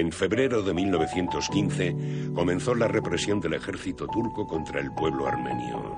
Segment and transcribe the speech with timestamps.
[0.00, 5.94] En febrero de 1915 comenzó la represión del ejército turco contra el pueblo armenio.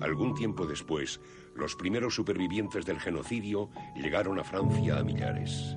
[0.00, 1.20] Algún tiempo después,
[1.54, 5.76] los primeros supervivientes del genocidio llegaron a Francia a millares.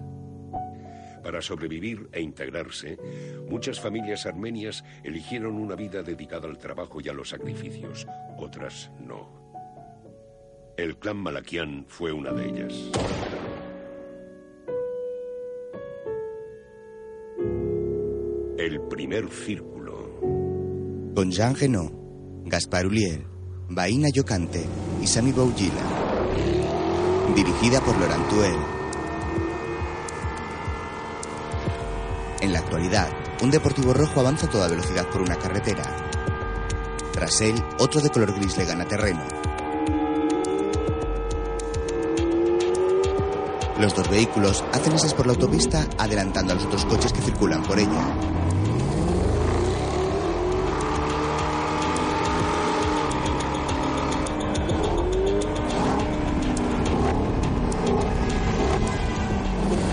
[1.24, 2.98] Para sobrevivir e integrarse,
[3.48, 8.08] muchas familias armenias eligieron una vida dedicada al trabajo y a los sacrificios,
[8.40, 9.41] otras no.
[10.82, 12.74] El clan Malakian fue una de ellas.
[18.58, 20.20] El primer círculo.
[21.14, 21.94] Con Jean Genot,
[22.46, 23.24] Gaspar Uliel,
[23.70, 24.66] Baina Yocante
[25.00, 25.84] y Sami Bougila.
[27.36, 28.56] Dirigida por Laurent Tuel.
[32.42, 33.08] En la actualidad,
[33.44, 36.10] un deportivo rojo avanza a toda velocidad por una carretera.
[37.14, 39.31] Tras él, otro de color gris le gana terreno.
[43.82, 47.64] Los dos vehículos hacen esas por la autopista adelantando a los otros coches que circulan
[47.64, 48.16] por ella.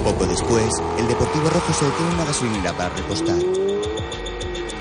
[0.04, 3.38] Poco después, el deportivo rojo se detiene en una gasolinera para repostar.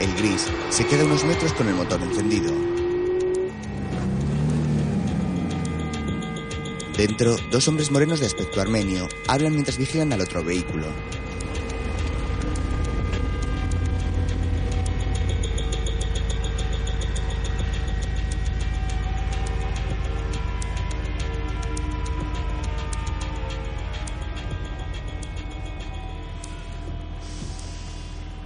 [0.02, 2.77] El gris se queda unos metros con el motor encendido.
[6.98, 10.88] Dentro, dos hombres morenos de aspecto armenio hablan mientras vigilan al otro vehículo.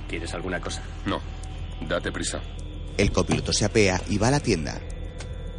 [0.09, 0.83] ¿Quieres alguna cosa?
[1.05, 1.21] No.
[1.87, 2.41] Date prisa.
[2.97, 4.81] El copiloto se apea y va a la tienda.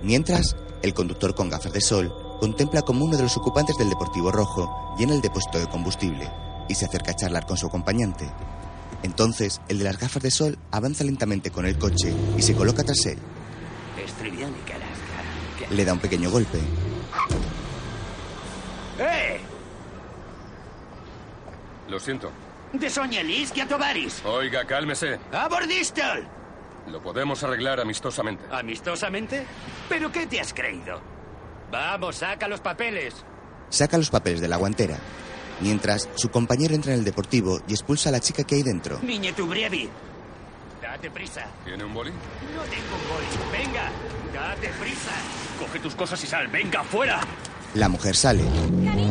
[0.03, 4.33] Mientras, el conductor con gafas de sol contempla como uno de los ocupantes del Deportivo
[4.33, 6.29] Rojo llena el depósito de combustible
[6.69, 8.29] y se acerca a charlar con su acompañante.
[9.05, 12.83] Entonces, el de las gafas de sol avanza lentamente con el coche y se coloca
[12.83, 13.19] tras él.
[15.71, 16.59] Le da un pequeño golpe.
[18.99, 19.41] ¡Eh!
[21.89, 22.33] Lo siento.
[22.73, 24.21] De Soñelis que a Tovaris.
[24.25, 25.21] Oiga, cálmese.
[25.33, 26.27] ¡A Bordistol!
[26.91, 28.45] Lo podemos arreglar amistosamente.
[28.51, 29.47] ¿Amistosamente?
[29.89, 31.12] ¿Pero qué te has creído?
[31.73, 33.15] Vamos, saca los papeles.
[33.71, 34.99] Saca los papeles de la guantera.
[35.61, 38.99] Mientras, su compañero entra en el deportivo y expulsa a la chica que hay dentro.
[39.03, 39.89] Niñe tu brievi.
[40.83, 41.47] Date prisa.
[41.65, 42.11] ¿Tiene un boli?
[42.11, 43.65] No tengo un boli.
[43.65, 43.91] Venga,
[44.35, 45.13] date prisa.
[45.59, 46.49] Coge tus cosas y sal.
[46.49, 47.21] Venga, fuera.
[47.75, 48.43] La mujer sale.
[48.43, 49.09] ¡Mi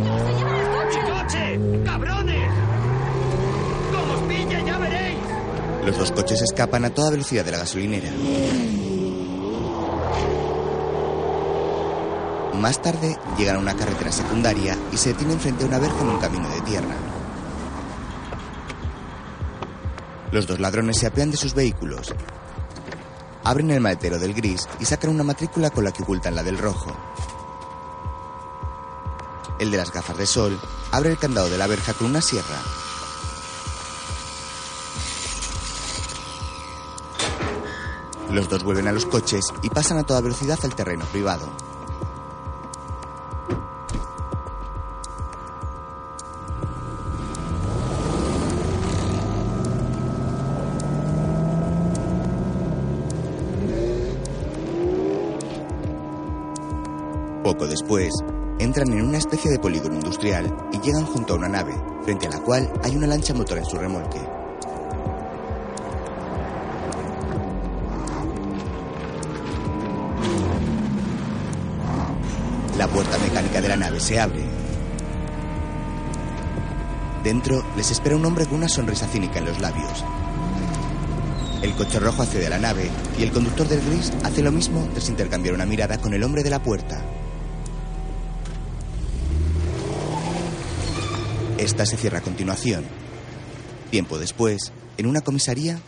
[1.10, 1.60] coche!
[1.84, 2.52] ¡Cabrones!
[3.92, 5.18] ¡Como os pille, ya veréis!
[5.84, 8.12] Los dos coches escapan a toda velocidad de la gasolinera.
[12.62, 16.10] Más tarde, llegan a una carretera secundaria y se detienen frente a una verja en
[16.10, 16.96] un camino de tierra.
[20.32, 22.14] Los dos ladrones se apean de sus vehículos.
[23.44, 26.60] Abren el maletero del gris y sacan una matrícula con la que ocultan la del
[26.60, 26.96] rojo.
[29.58, 30.60] El de las gafas de sol
[30.92, 32.60] abre el candado de la verja con una sierra.
[38.30, 41.50] Los dos vuelven a los coches y pasan a toda velocidad al terreno privado.
[57.62, 58.12] Poco después,
[58.58, 62.32] entran en una especie de polígono industrial y llegan junto a una nave, frente a
[62.32, 64.18] la cual hay una lancha motor en su remolque.
[72.80, 74.42] La puerta mecánica de la nave se abre.
[77.24, 80.04] Dentro les espera un hombre con una sonrisa cínica en los labios.
[81.62, 84.90] El coche rojo accede a la nave y el conductor del gris hace lo mismo
[84.94, 87.06] tras intercambiar una mirada con el hombre de la puerta.
[91.62, 92.84] Esta se cierra a continuación.
[93.92, 95.80] Tiempo después, en una comisaría,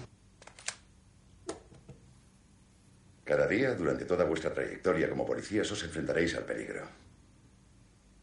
[3.23, 6.87] Cada día, durante toda vuestra trayectoria como policías, os enfrentaréis al peligro.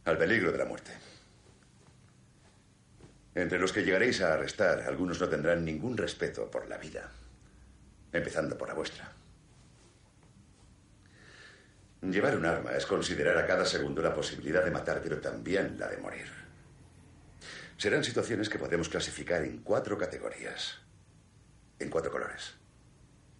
[0.05, 0.91] Al peligro de la muerte.
[3.35, 7.11] Entre los que llegaréis a arrestar, algunos no tendrán ningún respeto por la vida.
[8.13, 9.11] Empezando por la vuestra.
[12.03, 15.89] Llevar un arma es considerar a cada segundo la posibilidad de matar, pero también la
[15.89, 16.40] de morir.
[17.81, 20.77] Serán situaciones que podemos clasificar en cuatro categorías.
[21.79, 22.53] En cuatro colores.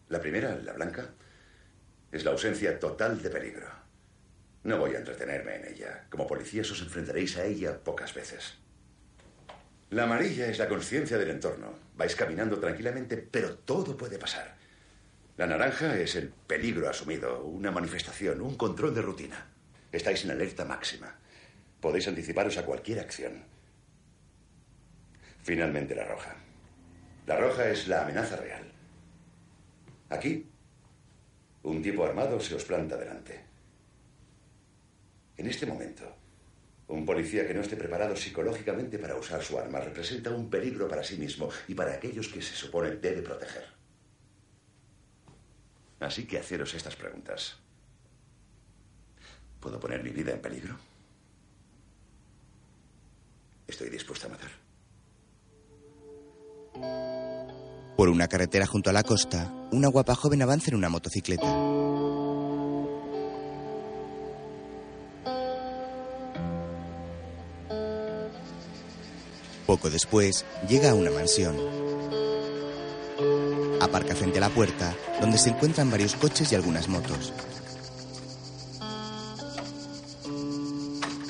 [0.09, 1.11] La primera, la blanca,
[2.11, 3.67] es la ausencia total de peligro.
[4.63, 6.07] No voy a entretenerme en ella.
[6.09, 8.57] Como policías os enfrentaréis a ella pocas veces.
[9.91, 11.75] La amarilla es la conciencia del entorno.
[11.95, 14.55] Vais caminando tranquilamente, pero todo puede pasar.
[15.38, 19.51] La naranja es el peligro asumido, una manifestación, un control de rutina.
[19.91, 21.15] Estáis en alerta máxima.
[21.79, 23.60] Podéis anticiparos a cualquier acción.
[25.43, 26.35] Finalmente la roja.
[27.25, 28.71] La roja es la amenaza real.
[30.09, 30.45] Aquí,
[31.63, 33.39] un tipo armado se os planta delante.
[35.38, 36.15] En este momento,
[36.88, 41.03] un policía que no esté preparado psicológicamente para usar su arma representa un peligro para
[41.03, 43.65] sí mismo y para aquellos que se supone debe proteger.
[46.01, 47.57] Así que haceros estas preguntas.
[49.59, 50.77] ¿Puedo poner mi vida en peligro?
[53.67, 54.60] Estoy dispuesto a matar.
[57.95, 61.47] Por una carretera junto a la costa, una guapa joven avanza en una motocicleta.
[69.65, 71.56] Poco después, llega a una mansión.
[73.79, 77.31] Aparca frente a la puerta, donde se encuentran varios coches y algunas motos.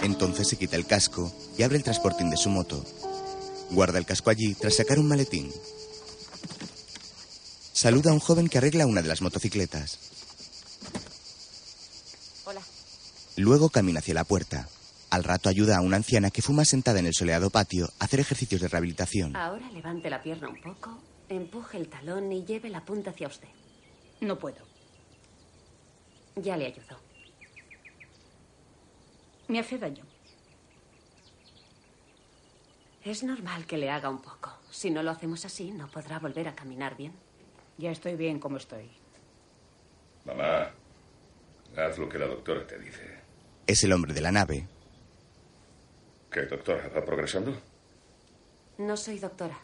[0.02, 2.84] Entonces se quita el casco y abre el transportín de su moto.
[3.72, 5.52] Guarda el casco allí tras sacar un maletín.
[7.72, 9.98] Saluda a un joven que arregla una de las motocicletas.
[12.46, 12.62] Hola.
[13.38, 14.68] Luego camina hacia la puerta.
[15.10, 18.20] Al rato ayuda a una anciana que fuma sentada en el soleado patio a hacer
[18.20, 19.36] ejercicios de rehabilitación.
[19.36, 23.50] Ahora levante la pierna un poco, empuje el talón y lleve la punta hacia usted.
[24.20, 24.66] No puedo.
[26.36, 27.00] Ya le ayudo.
[29.48, 30.11] Me hace daño.
[33.03, 34.51] Es normal que le haga un poco.
[34.69, 37.13] Si no lo hacemos así, no podrá volver a caminar bien.
[37.77, 38.92] Ya estoy bien como estoy.
[40.25, 40.71] Mamá,
[41.75, 43.19] haz lo que la doctora te dice.
[43.65, 44.68] Es el hombre de la nave.
[46.31, 46.89] ¿Qué, doctora?
[46.95, 47.59] ¿Va progresando?
[48.77, 49.59] No soy doctora.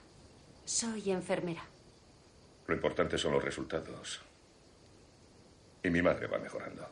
[0.66, 1.64] Soy enfermera.
[2.66, 4.22] Lo importante son los resultados.
[5.84, 6.90] Y mi madre va mejorando.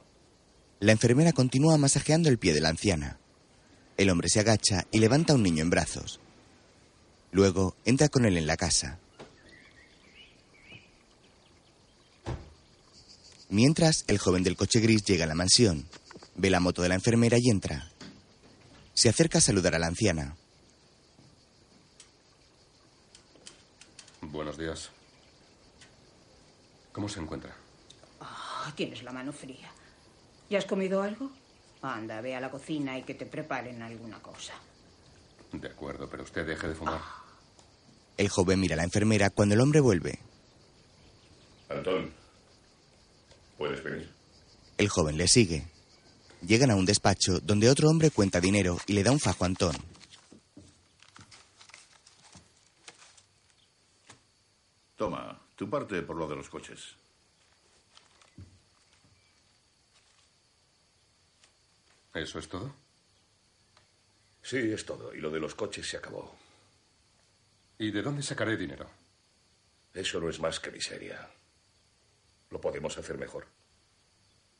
[0.79, 3.17] La enfermera continúa masajeando el pie de la anciana.
[3.97, 6.19] El hombre se agacha y levanta a un niño en brazos.
[7.31, 8.99] Luego entra con él en la casa.
[13.49, 15.87] Mientras, el joven del coche gris llega a la mansión,
[16.35, 17.91] ve la moto de la enfermera y entra.
[18.93, 20.35] Se acerca a saludar a la anciana.
[24.21, 24.89] Buenos días.
[26.91, 27.55] ¿Cómo se encuentra?
[28.21, 29.69] Oh, tienes la mano fría.
[30.49, 31.29] ¿Ya has comido algo?
[31.81, 34.53] Anda, ve a la cocina y que te preparen alguna cosa.
[35.61, 37.01] De acuerdo, pero usted deje de fumar.
[38.17, 40.19] El joven mira a la enfermera cuando el hombre vuelve.
[41.69, 42.11] Antón,
[43.57, 44.09] ¿puedes venir?
[44.77, 45.67] El joven le sigue.
[46.41, 49.47] Llegan a un despacho donde otro hombre cuenta dinero y le da un fajo a
[49.47, 49.75] Antón.
[54.95, 56.95] Toma, tu parte por lo de los coches.
[62.13, 62.73] ¿Eso es todo?
[64.45, 65.11] Sí, es todo.
[65.15, 66.37] Y lo de los coches se acabó.
[67.79, 68.87] ¿Y de dónde sacaré dinero?
[69.91, 71.27] Eso no es más que miseria.
[72.51, 73.47] Lo podemos hacer mejor.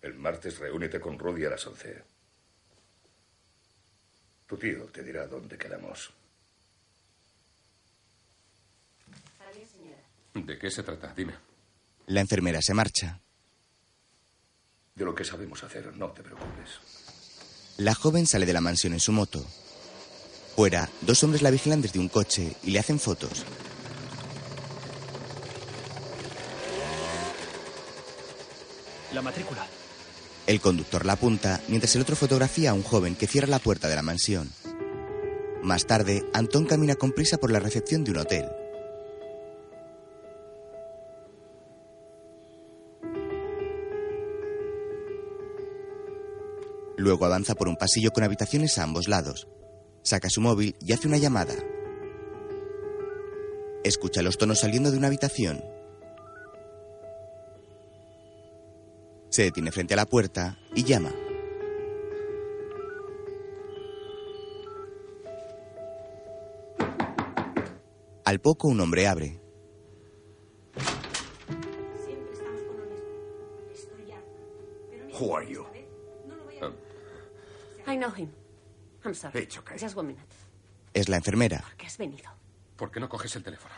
[0.02, 2.04] El martes reúnete con Rudy a las 11.
[4.48, 6.10] Tu tío te dirá dónde quedamos.
[10.34, 11.14] ¿De qué se trata?
[11.16, 11.36] Dime.
[12.08, 13.22] La enfermera se marcha.
[14.96, 16.80] De lo que sabemos hacer, no te preocupes.
[17.78, 19.46] La joven sale de la mansión en su moto.
[20.56, 23.44] Fuera, dos hombres la vigilan desde un coche y le hacen fotos.
[29.14, 29.68] La matrícula.
[30.48, 33.90] El conductor la apunta mientras el otro fotografía a un joven que cierra la puerta
[33.90, 34.50] de la mansión.
[35.62, 38.46] Más tarde, Antón camina con prisa por la recepción de un hotel.
[46.98, 49.48] Luego avanza por un pasillo con habitaciones a ambos lados.
[50.06, 51.56] Saca su móvil y hace una llamada.
[53.84, 55.64] Escucha los tonos saliendo de una habitación.
[59.30, 61.12] Se detiene frente a la puerta y llama.
[68.26, 69.42] Al poco un hombre abre.
[75.20, 75.66] Who are you?
[77.88, 78.30] I know him.
[79.06, 79.44] I'm sorry.
[79.44, 79.60] It's
[80.94, 81.62] Es la enfermera.
[81.62, 82.32] ¿Por qué has venido?
[82.76, 83.74] ¿Por qué no coges el teléfono?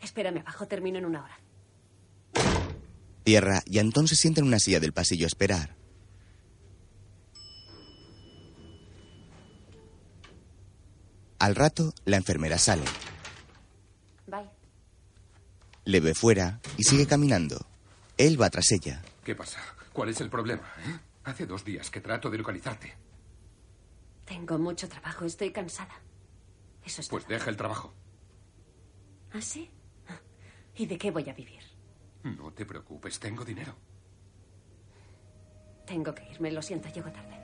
[0.00, 1.38] Espérame abajo, termino en una hora.
[3.24, 5.76] Tierra y Antón se sienta en una silla del pasillo a esperar.
[11.38, 12.84] Al rato, la enfermera sale.
[14.26, 14.48] Bye.
[15.84, 17.66] Le ve fuera y sigue caminando.
[18.16, 19.02] Él va tras ella.
[19.24, 19.60] ¿Qué pasa?
[19.92, 20.64] ¿Cuál es el problema?
[20.86, 20.98] Eh?
[21.24, 23.07] Hace dos días que trato de localizarte.
[24.28, 25.94] Tengo mucho trabajo, estoy cansada.
[26.84, 27.32] Eso es Pues todo.
[27.34, 27.94] deja el trabajo.
[29.32, 29.70] ¿Ah, sí?
[30.76, 31.62] ¿Y de qué voy a vivir?
[32.22, 33.74] No te preocupes, tengo dinero.
[35.86, 37.36] Tengo que irme, lo siento, llego tarde.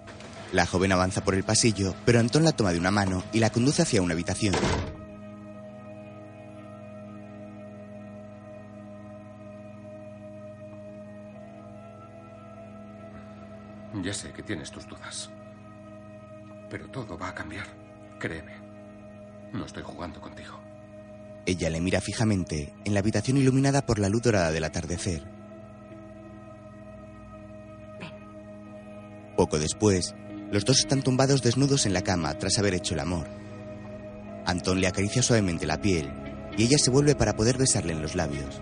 [0.52, 3.50] La joven avanza por el pasillo, pero Antón la toma de una mano y la
[3.50, 4.54] conduce hacia una habitación.
[14.02, 15.30] Ya sé que tienes tus dudas.
[16.74, 17.64] Pero todo va a cambiar.
[18.18, 18.50] Créeme.
[19.52, 20.58] No estoy jugando contigo.
[21.46, 25.22] Ella le mira fijamente en la habitación iluminada por la luz dorada del atardecer.
[29.36, 30.16] Poco después,
[30.50, 33.28] los dos están tumbados desnudos en la cama tras haber hecho el amor.
[34.44, 36.12] Antón le acaricia suavemente la piel
[36.58, 38.60] y ella se vuelve para poder besarle en los labios.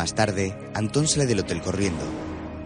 [0.00, 2.02] Más tarde, Antón sale del hotel corriendo.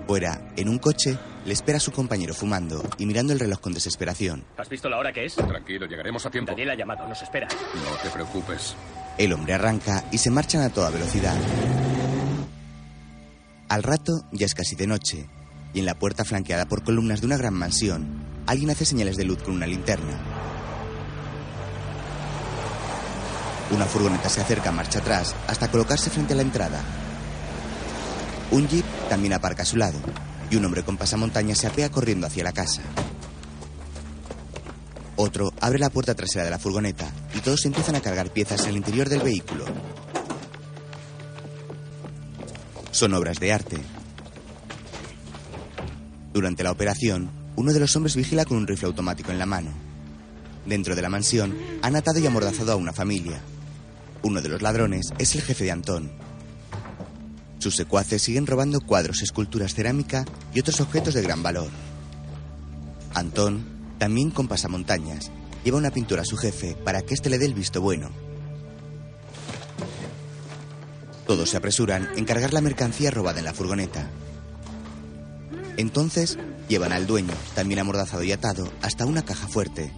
[0.06, 3.74] Fuera, en un coche, le espera a su compañero fumando y mirando el reloj con
[3.74, 4.44] desesperación.
[4.56, 5.34] ¿Has visto la hora que es?
[5.34, 6.52] Tranquilo, llegaremos a tiempo.
[6.52, 7.48] Daniel ha llamado, nos espera.
[7.48, 8.76] No te preocupes.
[9.18, 11.36] El hombre arranca y se marchan a toda velocidad.
[13.68, 15.28] Al rato ya es casi de noche,
[15.72, 18.06] y en la puerta flanqueada por columnas de una gran mansión,
[18.46, 20.20] alguien hace señales de luz con una linterna.
[23.72, 26.80] Una furgoneta se acerca marcha atrás hasta colocarse frente a la entrada.
[28.50, 29.98] Un jeep también aparca a su lado,
[30.50, 32.82] y un hombre con pasamontañas se apea corriendo hacia la casa.
[35.16, 38.70] Otro abre la puerta trasera de la furgoneta y todos empiezan a cargar piezas en
[38.70, 39.64] el interior del vehículo.
[42.90, 43.78] Son obras de arte.
[46.32, 49.70] Durante la operación, uno de los hombres vigila con un rifle automático en la mano.
[50.66, 53.40] Dentro de la mansión, han atado y amordazado a una familia.
[54.22, 56.23] Uno de los ladrones es el jefe de Antón.
[57.64, 61.70] Sus secuaces siguen robando cuadros, esculturas, cerámica y otros objetos de gran valor.
[63.14, 63.64] Antón,
[63.96, 65.30] también con pasamontañas,
[65.64, 68.10] lleva una pintura a su jefe para que éste le dé el visto bueno.
[71.26, 74.10] Todos se apresuran en cargar la mercancía robada en la furgoneta.
[75.78, 76.36] Entonces,
[76.68, 79.90] llevan al dueño, también amordazado y atado, hasta una caja fuerte.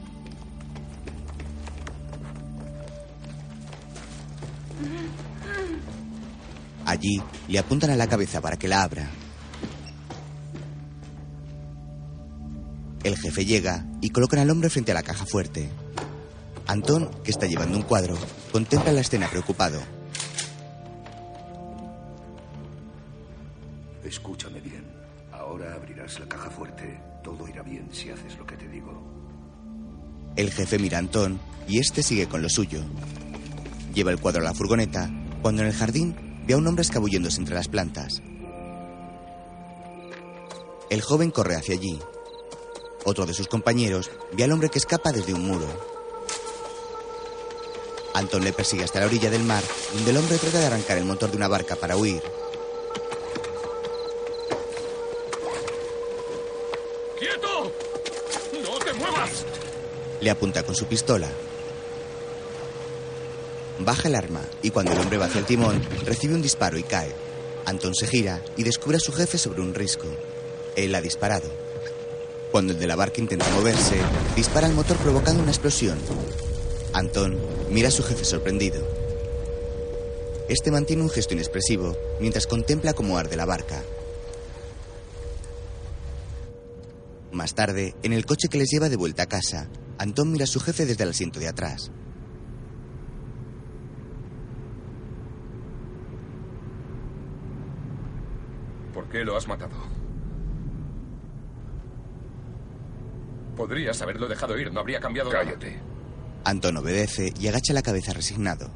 [6.87, 9.11] Allí le apuntan a la cabeza para que la abra.
[13.02, 15.69] El jefe llega y colocan al hombre frente a la caja fuerte.
[16.69, 18.16] Antón, que está llevando un cuadro,
[18.52, 19.81] contempla la escena preocupado.
[24.05, 24.85] Escúchame bien.
[25.33, 27.00] Ahora abrirás la caja fuerte.
[27.23, 29.02] Todo irá bien si haces lo que te digo.
[30.37, 32.85] El jefe mira a Antón y este sigue con lo suyo.
[33.93, 35.11] Lleva el cuadro a la furgoneta
[35.43, 38.23] cuando en el jardín ve a un hombre escabulléndose entre las plantas.
[40.88, 41.99] El joven corre hacia allí.
[43.05, 45.67] Otro de sus compañeros ve al hombre que escapa desde un muro.
[48.15, 49.62] Antón le persigue hasta la orilla del mar,
[49.93, 52.23] donde el hombre trata de arrancar el motor de una barca para huir.
[57.19, 57.73] ¡Quieto!
[58.62, 59.45] ¡No te muevas!
[60.21, 61.29] Le apunta con su pistola.
[63.78, 66.83] Baja el arma y cuando el hombre va hacia el timón, recibe un disparo y
[66.83, 67.12] cae.
[67.66, 70.06] Antón se gira y descubre a su jefe sobre un risco.
[70.76, 71.50] Él ha disparado.
[72.50, 73.99] Cuando el de la barca intenta moverse,
[74.35, 75.99] dispara al motor provocando una explosión.
[76.95, 77.38] Antón
[77.71, 78.87] mira a su jefe sorprendido.
[80.49, 83.83] Este mantiene un gesto inexpresivo mientras contempla cómo arde la barca.
[87.33, 89.68] Más tarde, en el coche que les lleva de vuelta a casa,
[89.99, 91.90] Antón mira a su jefe desde el asiento de atrás.
[99.16, 99.75] Qué lo has matado?
[103.56, 105.42] Podrías haberlo dejado ir, no habría cambiado nada.
[105.42, 105.80] Cállate.
[106.44, 108.70] Antón obedece y agacha la cabeza resignado.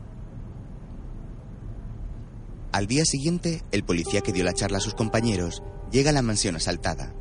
[2.72, 6.22] Al día siguiente, el policía que dio la charla a sus compañeros llega a la
[6.22, 7.12] mansión asaltada.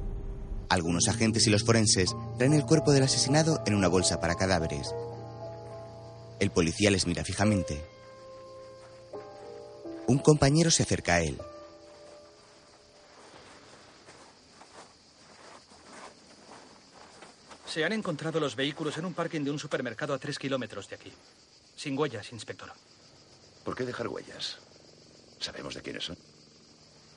[0.70, 4.96] Algunos agentes y los forenses traen el cuerpo del asesinado en una bolsa para cadáveres.
[6.40, 7.84] El policía les mira fijamente.
[10.08, 11.38] Un compañero se acerca a él.
[17.70, 20.96] Se han encontrado los vehículos en un parking de un supermercado a tres kilómetros de
[20.96, 21.12] aquí.
[21.76, 22.72] Sin huellas, inspector.
[23.64, 24.58] ¿Por qué dejar huellas?
[25.40, 26.18] ¿Sabemos de quiénes son?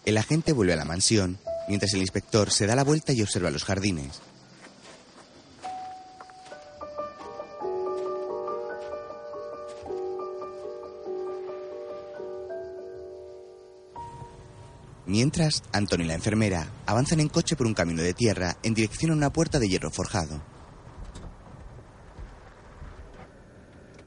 [0.05, 3.51] El agente vuelve a la mansión, mientras el inspector se da la vuelta y observa
[3.51, 4.21] los jardines.
[15.07, 19.11] Mientras, Anton y la enfermera avanzan en coche por un camino de tierra en dirección
[19.11, 20.43] a una puerta de hierro forjado.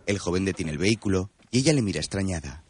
[0.06, 2.64] El joven detiene el vehículo y ella le mira extrañada.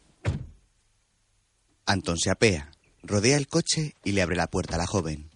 [1.84, 5.30] Anton se apea, rodea el coche y le abre la puerta a la joven.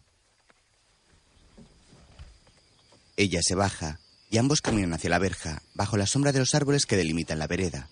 [3.17, 6.87] Ella se baja y ambos caminan hacia la verja, bajo la sombra de los árboles
[6.87, 7.89] que delimitan la vereda.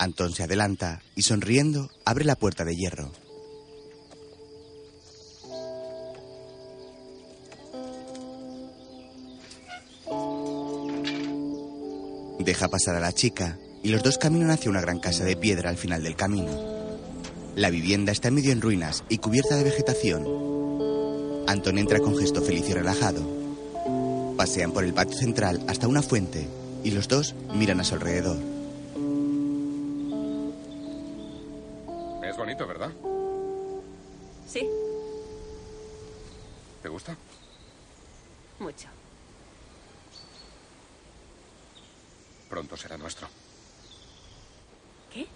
[0.00, 3.12] Anton se adelanta y sonriendo abre la puerta de hierro.
[12.38, 15.68] Deja pasar a la chica y los dos caminan hacia una gran casa de piedra
[15.68, 16.50] al final del camino.
[17.54, 20.24] La vivienda está medio en ruinas y cubierta de vegetación.
[21.46, 23.20] Anton entra con gesto feliz y relajado.
[24.38, 26.48] Pasean por el patio central hasta una fuente
[26.84, 28.59] y los dos miran a su alrededor.
[32.50, 32.90] Bonito, ¿verdad?
[34.46, 34.66] Sí,
[36.82, 37.16] ¿Te gusta?
[38.58, 38.88] mucho.
[42.48, 43.28] Pronto será nuestro.
[45.12, 45.26] ¿Qué?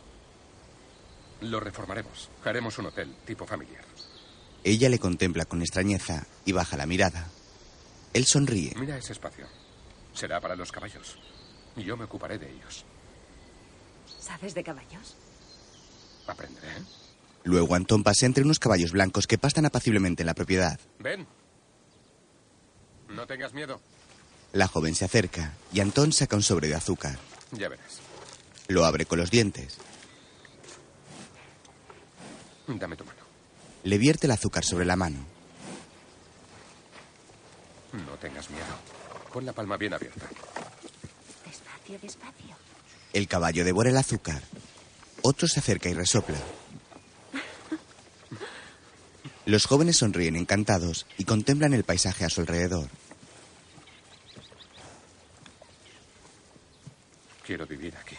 [1.42, 2.28] Lo reformaremos.
[2.44, 3.84] Haremos un hotel tipo familiar.
[4.64, 7.28] Ella le contempla con extrañeza y baja la mirada.
[8.12, 8.72] Él sonríe.
[8.76, 9.46] Mira ese espacio.
[10.12, 11.16] Será para los caballos.
[11.76, 12.84] Y yo me ocuparé de ellos.
[14.20, 15.16] ¿Sabes de caballos?
[16.26, 17.03] Aprenderé.
[17.44, 20.80] Luego Anton pasea entre unos caballos blancos que pastan apaciblemente en la propiedad.
[20.98, 21.26] Ven.
[23.10, 23.80] No tengas miedo.
[24.52, 27.18] La joven se acerca y Anton saca un sobre de azúcar.
[27.52, 28.00] Ya verás.
[28.68, 29.76] Lo abre con los dientes.
[32.66, 33.20] Dame tu mano.
[33.82, 35.18] Le vierte el azúcar sobre la mano.
[37.92, 38.64] No tengas miedo.
[39.32, 40.26] Pon la palma bien abierta.
[41.44, 42.56] Despacio, despacio.
[43.12, 44.42] El caballo devora el azúcar.
[45.22, 46.38] Otro se acerca y resopla.
[49.46, 52.88] Los jóvenes sonríen encantados y contemplan el paisaje a su alrededor.
[57.46, 58.16] Quiero vivir aquí.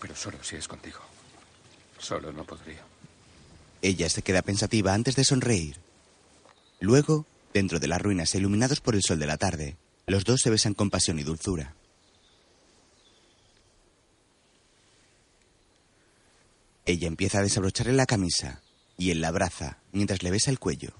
[0.00, 1.00] Pero solo si es contigo.
[1.98, 2.82] Solo no podría.
[3.80, 5.78] Ella se queda pensativa antes de sonreír.
[6.80, 10.42] Luego, dentro de las ruinas e iluminados por el sol de la tarde, los dos
[10.42, 11.74] se besan con pasión y dulzura.
[16.86, 18.60] Ella empieza a desabrocharle la camisa
[18.98, 20.92] y él la abraza mientras le besa el cuello.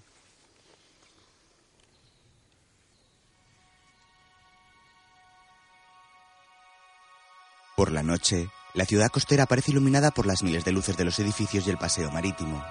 [7.77, 11.19] Por la noche, la ciudad costera parece iluminada por las miles de luces de los
[11.19, 12.65] edificios y el paseo marítimo.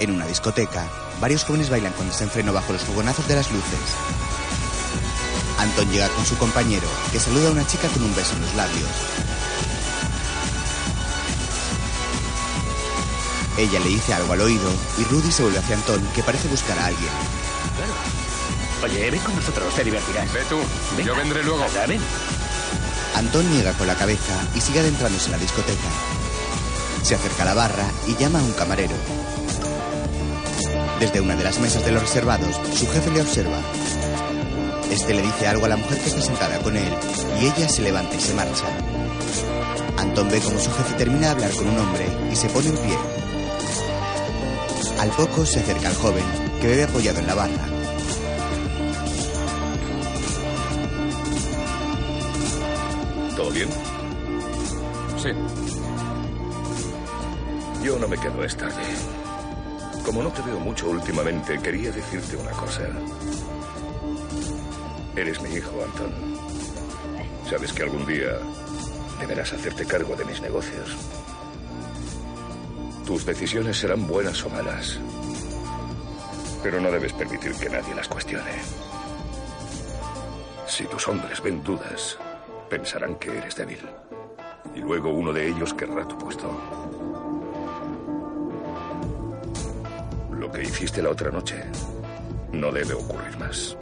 [0.00, 0.88] En una discoteca,
[1.20, 4.27] varios jóvenes bailan con desenfreno bajo los fogonazos de las luces.
[5.58, 8.54] Anton llega con su compañero, que saluda a una chica con un beso en los
[8.54, 8.88] labios.
[13.58, 16.78] Ella le dice algo al oído y Rudy se vuelve hacia Anton, que parece buscar
[16.78, 17.10] a alguien.
[18.82, 20.32] Oye, ven con nosotros, te divertirás.
[20.32, 20.58] Ve tú,
[21.02, 21.64] yo vendré luego.
[21.64, 22.00] Anda, ven.
[23.16, 25.88] Antón niega con la cabeza y sigue adentrándose en la discoteca.
[27.02, 28.94] Se acerca a la barra y llama a un camarero.
[31.00, 33.60] Desde una de las mesas de los reservados, su jefe le observa.
[34.90, 36.92] Este le dice algo a la mujer que está sentada con él
[37.40, 38.66] y ella se levanta y se marcha.
[39.96, 42.76] Antón ve como su jefe termina de hablar con un hombre y se pone en
[42.76, 42.98] pie.
[44.98, 46.24] Al poco se acerca al joven,
[46.60, 47.66] que bebe apoyado en la barra.
[53.36, 53.68] ¿Todo bien?
[55.22, 55.30] Sí.
[57.84, 58.82] Yo no me quedo esta tarde.
[60.04, 62.82] Como no te veo mucho últimamente, quería decirte una cosa.
[65.18, 66.12] Eres mi hijo, Anton.
[67.50, 68.38] Sabes que algún día
[69.18, 70.96] deberás hacerte cargo de mis negocios.
[73.04, 75.00] Tus decisiones serán buenas o malas.
[76.62, 78.52] Pero no debes permitir que nadie las cuestione.
[80.68, 82.16] Si tus hombres ven dudas,
[82.70, 83.84] pensarán que eres débil.
[84.72, 86.48] Y luego uno de ellos querrá tu puesto.
[90.30, 91.64] Lo que hiciste la otra noche
[92.52, 93.76] no debe ocurrir más.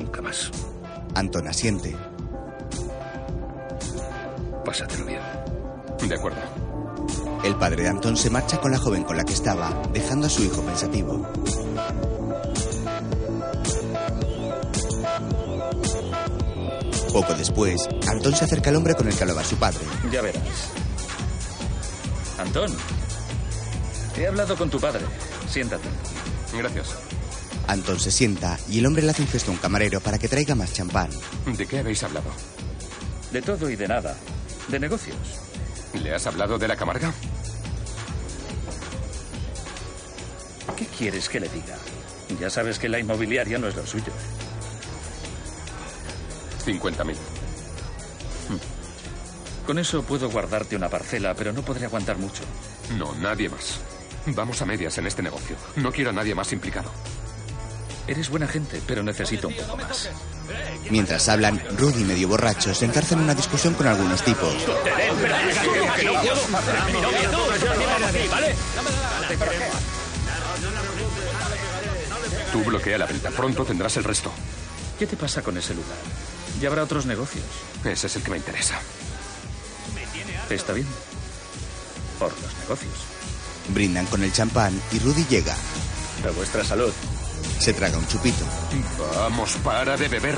[0.00, 0.50] Nunca más.
[1.14, 1.94] Anton asiente.
[4.64, 5.20] Pásatelo bien.
[6.08, 6.40] De acuerdo.
[7.44, 10.30] El padre de Antón se marcha con la joven con la que estaba, dejando a
[10.30, 11.28] su hijo pensativo.
[17.12, 19.80] Poco después, Antón se acerca al hombre con el que hablaba su padre.
[20.10, 20.42] Ya verás.
[22.38, 22.74] Antón,
[24.16, 25.04] he hablado con tu padre.
[25.46, 25.88] Siéntate.
[26.56, 27.19] Gracias.
[27.66, 30.28] Antón se sienta y el hombre le hace un gesto a un camarero para que
[30.28, 31.10] traiga más champán.
[31.46, 32.30] ¿De qué habéis hablado?
[33.32, 34.16] De todo y de nada.
[34.68, 35.16] De negocios.
[35.94, 37.12] ¿Le has hablado de la Camarga?
[40.76, 41.76] ¿Qué quieres que le diga?
[42.40, 44.12] Ya sabes que la inmobiliaria no es lo suyo.
[46.64, 47.16] 50.000.
[49.66, 52.42] Con eso puedo guardarte una parcela, pero no podré aguantar mucho.
[52.96, 53.80] No, nadie más.
[54.26, 55.56] Vamos a medias en este negocio.
[55.76, 56.90] No quiero a nadie más implicado.
[58.06, 60.10] Eres buena gente, pero necesito un poco más.
[60.90, 64.54] Mientras hablan, Rudy, medio borracho, se encarza en una discusión con algunos tipos.
[72.52, 73.30] Tú bloquea la venta.
[73.30, 74.32] Pronto tendrás el resto.
[74.98, 75.96] ¿Qué te pasa con ese lugar?
[76.60, 77.44] Ya habrá otros negocios.
[77.84, 78.80] Ese es el que me interesa.
[80.50, 80.86] Está bien.
[82.18, 82.94] Por los negocios.
[83.68, 85.54] Brindan con el champán y Rudy llega.
[86.26, 86.92] A vuestra salud.
[87.60, 88.44] Se traga un chupito.
[89.16, 90.36] Vamos, para de beber.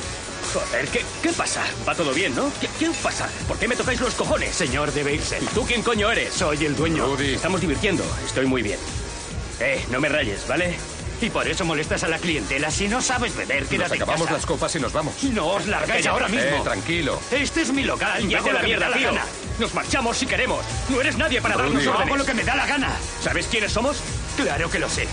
[0.53, 1.63] Joder, ¿qué, qué pasa?
[1.89, 2.51] Va todo bien, ¿no?
[2.61, 3.29] ¿Qué, qué pasa?
[3.47, 4.55] ¿Por qué me tocáis los cojones?
[4.55, 5.39] Señor, debe irse.
[5.41, 6.35] ¿Y tú quién coño eres?
[6.35, 7.07] Soy el dueño.
[7.07, 7.35] Rudy.
[7.35, 8.05] Estamos divirtiendo.
[8.27, 8.79] Estoy muy bien.
[9.61, 10.77] Eh, no me rayes, ¿vale?
[11.21, 12.69] Y por eso molestas a la clientela.
[12.73, 14.37] Si no sabes beber, Nos quédate en acabamos casa.
[14.39, 15.15] las copas y nos vamos.
[15.23, 16.57] No os largáis ahora mismo.
[16.57, 17.21] Eh, tranquilo.
[17.31, 18.29] Este es mi local.
[18.29, 19.07] y hago lo la que me da mierda, la tío.
[19.07, 19.25] gana.
[19.61, 20.65] Nos marchamos si queremos.
[20.89, 21.77] No eres nadie para Rudy.
[21.87, 22.91] darnos hago lo que me da la gana.
[23.23, 23.99] ¿Sabes quiénes somos?
[24.37, 25.07] Claro que lo sé.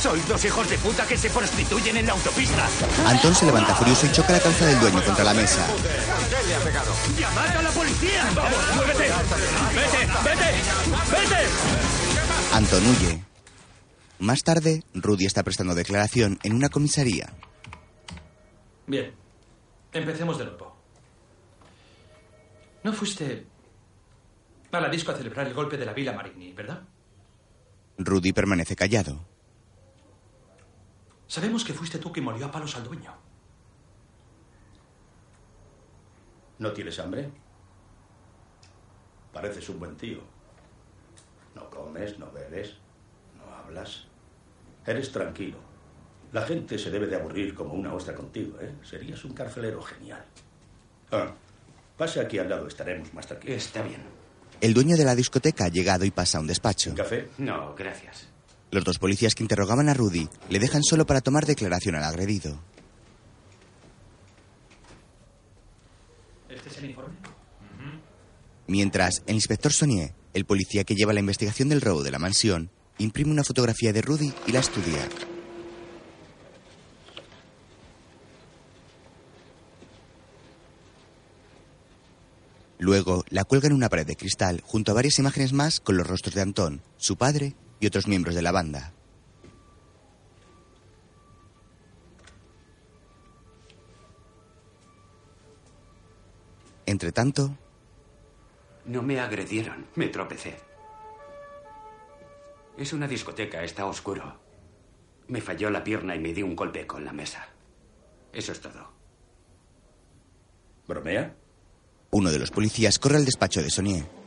[0.00, 2.66] Sois dos hijos de puta que se prostituyen en la autopista.
[3.06, 5.66] Antón se levanta furioso y choca la cabeza del dueño contra la mesa.
[7.18, 8.30] ¡Llamad a la policía!
[8.34, 9.10] ¡Vamos, muévete!
[9.74, 10.50] ¡Vete, vete!
[11.12, 11.46] ¡Vete!
[12.54, 13.22] Antón huye.
[14.20, 17.34] Más tarde, Rudy está prestando declaración en una comisaría.
[18.86, 19.14] Bien.
[19.92, 20.76] Empecemos de nuevo.
[22.84, 23.46] No fuiste
[24.72, 26.84] a la disco a celebrar el golpe de la Villa Marigny, ¿verdad?
[27.98, 29.29] Rudy permanece callado.
[31.30, 33.14] Sabemos que fuiste tú quien molió a palos al dueño.
[36.58, 37.30] ¿No tienes hambre?
[39.32, 40.18] Pareces un buen tío.
[41.54, 42.74] No comes, no bebes,
[43.38, 44.08] no hablas.
[44.84, 45.58] Eres tranquilo.
[46.32, 48.74] La gente se debe de aburrir como una ostra contigo, ¿eh?
[48.82, 50.24] Serías un carcelero genial.
[51.12, 51.32] Ah,
[51.96, 53.56] pase aquí al lado, estaremos más tranquilos.
[53.56, 54.02] Está bien.
[54.60, 56.90] El dueño de la discoteca ha llegado y pasa a un despacho.
[56.90, 57.28] ¿Un café?
[57.38, 58.26] No, gracias.
[58.70, 62.60] Los dos policías que interrogaban a Rudy le dejan solo para tomar declaración al agredido.
[66.48, 67.16] ¿Este es el informe?
[68.68, 72.70] Mientras, el inspector Sonier, el policía que lleva la investigación del robo de la mansión,
[72.98, 75.08] imprime una fotografía de Rudy y la estudia.
[82.78, 86.06] Luego la cuelga en una pared de cristal junto a varias imágenes más con los
[86.06, 88.92] rostros de Antón, su padre y otros miembros de la banda.
[96.86, 97.56] Entre tanto,
[98.84, 100.58] No me agredieron, me tropecé.
[102.76, 104.40] Es una discoteca, está oscuro.
[105.28, 107.46] Me falló la pierna y me di un golpe con la mesa.
[108.32, 108.90] Eso es todo.
[110.88, 111.34] ¿Bromea?
[112.12, 114.19] uno de los policías corre al despacho de Sonier.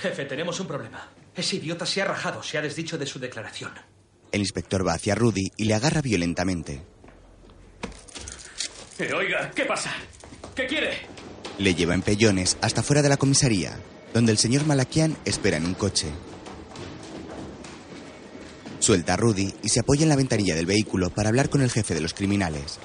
[0.00, 1.08] Jefe, tenemos un problema.
[1.34, 3.72] Ese idiota se ha rajado, se ha desdicho de su declaración.
[4.30, 6.82] El inspector va hacia Rudy y le agarra violentamente.
[8.98, 9.92] Eh, oiga, ¿qué pasa?
[10.54, 10.98] ¿Qué quiere?
[11.58, 13.78] Le lleva en pellones hasta fuera de la comisaría,
[14.14, 16.08] donde el señor Malakian espera en un coche.
[18.78, 21.70] Suelta a Rudy y se apoya en la ventanilla del vehículo para hablar con el
[21.70, 22.78] jefe de los criminales.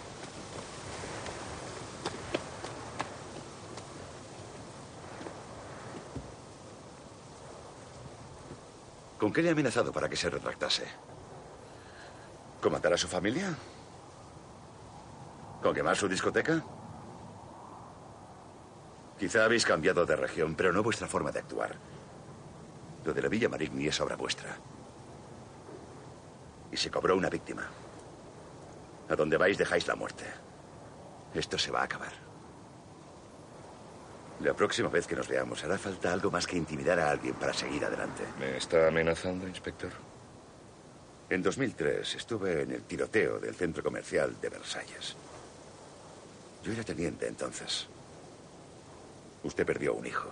[9.24, 10.84] ¿Con qué le ha amenazado para que se retractase?
[12.62, 13.56] ¿Con matar a su familia?
[15.62, 16.62] ¿Con quemar su discoteca?
[19.18, 21.74] Quizá habéis cambiado de región, pero no vuestra forma de actuar.
[23.06, 24.58] Lo de la Villa Marigny es obra vuestra.
[26.70, 27.64] Y se cobró una víctima.
[29.08, 30.26] A donde vais dejáis la muerte.
[31.34, 32.33] Esto se va a acabar.
[34.42, 37.54] La próxima vez que nos veamos hará falta algo más que intimidar a alguien para
[37.54, 38.24] seguir adelante.
[38.40, 39.92] ¿Me está amenazando, inspector?
[41.30, 45.16] En 2003 estuve en el tiroteo del centro comercial de Versalles.
[46.64, 47.88] Yo era teniente entonces.
[49.44, 50.30] Usted perdió un hijo.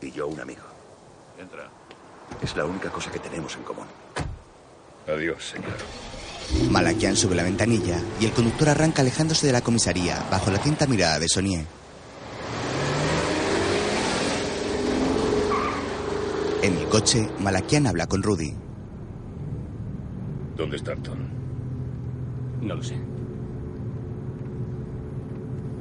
[0.00, 0.62] Y yo un amigo.
[1.38, 1.68] Entra.
[2.42, 3.86] Es la única cosa que tenemos en común.
[5.06, 5.76] Adiós, señor.
[6.70, 10.86] Malakian sube la ventanilla y el conductor arranca alejándose de la comisaría bajo la tinta
[10.86, 11.64] mirada de Sonier.
[16.64, 18.54] En el coche, Malakian habla con Rudy.
[20.56, 21.18] ¿Dónde está Anton?
[22.62, 22.96] No lo sé.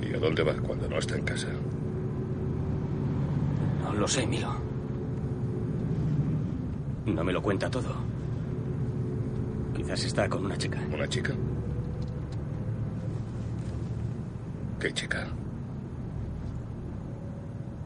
[0.01, 1.47] ¿Y a dónde va cuando no está en casa?
[3.81, 4.53] No lo sé, Milo.
[7.05, 7.95] No me lo cuenta todo.
[9.77, 10.81] Quizás está con una chica.
[10.93, 11.33] ¿Una chica?
[14.81, 15.27] ¿Qué chica?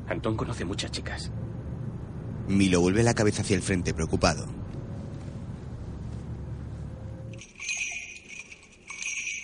[0.09, 1.31] Antón conoce muchas chicas.
[2.47, 4.45] Milo vuelve la cabeza hacia el frente preocupado.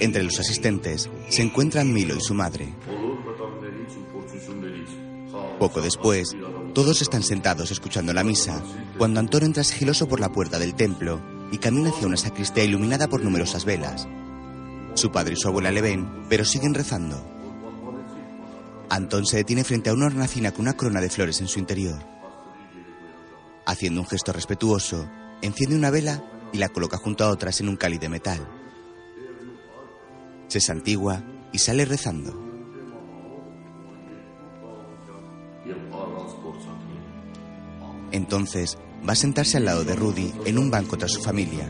[0.00, 2.66] Entre los asistentes se encuentran Milo y su madre.
[2.86, 4.90] բոլոր վտանգներից ու փորձություններից
[5.58, 6.36] Poco después,
[6.74, 8.62] todos están sentados escuchando la misa,
[8.98, 11.20] cuando Antón entra sigiloso por la puerta del templo
[11.52, 14.08] y camina hacia una sacristía iluminada por numerosas velas.
[14.95, 17.21] Su padre y su abuela le ven, pero siguen rezando.
[18.89, 21.99] Antón se detiene frente a una hornacina con una corona de flores en su interior.
[23.65, 25.09] Haciendo un gesto respetuoso,
[25.41, 28.47] enciende una vela y la coloca junto a otras en un cáliz de metal.
[30.47, 32.41] Se santigua y sale rezando.
[38.11, 38.77] Entonces
[39.07, 41.69] va a sentarse al lado de Rudy en un banco tras su familia.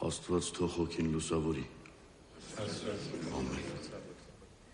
[0.00, 1.66] Աստված թող հոգին լուսավորի։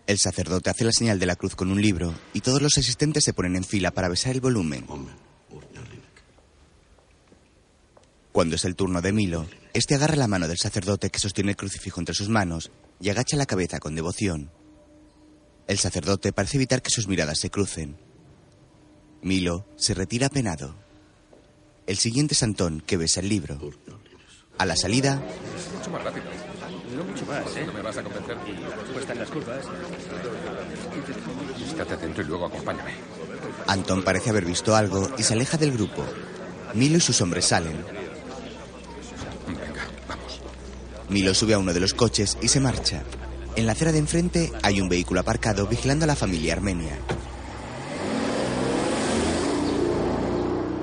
[0.07, 3.25] El sacerdote hace la señal de la cruz con un libro y todos los asistentes
[3.25, 4.85] se ponen en fila para besar el volumen.
[8.31, 11.57] Cuando es el turno de Milo, este agarra la mano del sacerdote que sostiene el
[11.57, 14.49] crucifijo entre sus manos y agacha la cabeza con devoción.
[15.67, 17.97] El sacerdote parece evitar que sus miradas se crucen.
[19.21, 20.75] Milo se retira penado.
[21.85, 23.59] El siguiente es Antón, que besa el libro.
[24.58, 25.20] A la salida,
[25.78, 26.26] Mucho más rápido.
[26.96, 27.64] No mucho más, ¿eh?
[27.66, 28.36] No me vas a convencer.
[28.46, 29.64] Y cuestan las curvas.
[31.66, 32.92] Estate atento y luego acompáñame.
[33.66, 36.04] Antón parece haber visto algo y se aleja del grupo.
[36.74, 37.84] Milo y sus hombres salen.
[39.48, 40.40] Venga, vamos.
[41.08, 43.02] Milo sube a uno de los coches y se marcha.
[43.56, 46.98] En la acera de enfrente hay un vehículo aparcado vigilando a la familia armenia.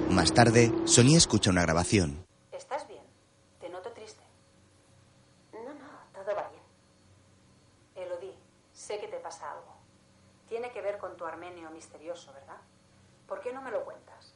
[0.09, 2.25] Más tarde, Sonia escucha una grabación.
[2.51, 3.01] ¿Estás bien?
[3.59, 4.21] Te noto triste.
[5.53, 6.63] No, no, todo va bien.
[8.07, 8.33] Elodie,
[8.73, 9.77] sé que te pasa algo.
[10.47, 12.59] Tiene que ver con tu armenio misterioso, ¿verdad?
[13.25, 14.33] ¿Por qué no me lo cuentas?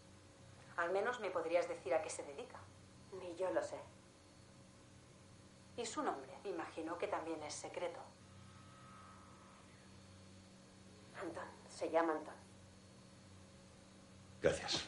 [0.78, 2.58] Al menos me podrías decir a qué se dedica.
[3.20, 3.80] Ni yo lo sé.
[5.76, 6.32] ¿Y su nombre?
[6.46, 8.00] Imagino que también es secreto.
[11.22, 12.34] Anton, se llama Anton.
[14.42, 14.86] Gracias.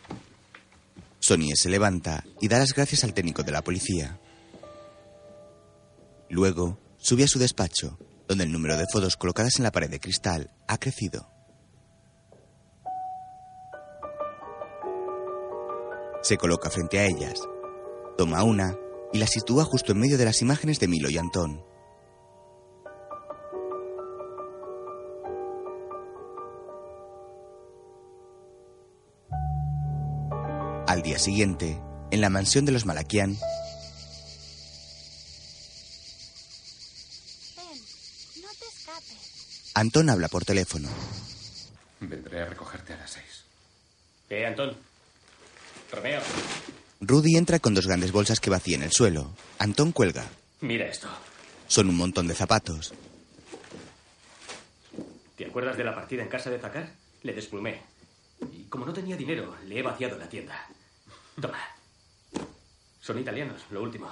[1.20, 4.18] Sonia se levanta y da las gracias al técnico de la policía.
[6.30, 7.98] Luego, sube a su despacho,
[8.30, 11.35] donde el número de fotos colocadas en la pared de cristal ha crecido.
[16.26, 17.40] Se coloca frente a ellas,
[18.18, 18.76] toma una
[19.14, 21.64] y la sitúa justo en medio de las imágenes de Milo y Antón.
[30.88, 33.38] Al día siguiente, en la mansión de los Malakian,
[37.56, 37.82] Ven,
[38.42, 39.72] no te escapes.
[39.76, 40.90] Antón habla por teléfono.
[42.00, 43.44] Vendré a recogerte a las seis.
[44.32, 44.95] Eh, Antón.
[45.96, 46.22] Romeo.
[47.02, 49.34] Rudy entra con dos grandes bolsas que vacía en el suelo.
[49.60, 50.26] Antón cuelga.
[50.62, 51.08] Mira esto.
[51.68, 52.94] Son un montón de zapatos.
[55.36, 56.94] ¿Te acuerdas de la partida en casa de Zacar?
[57.24, 57.82] Le desplumé.
[58.52, 60.68] Y como no tenía dinero, le he vaciado la tienda.
[61.40, 61.60] Toma.
[63.02, 64.10] Son italianos, lo último.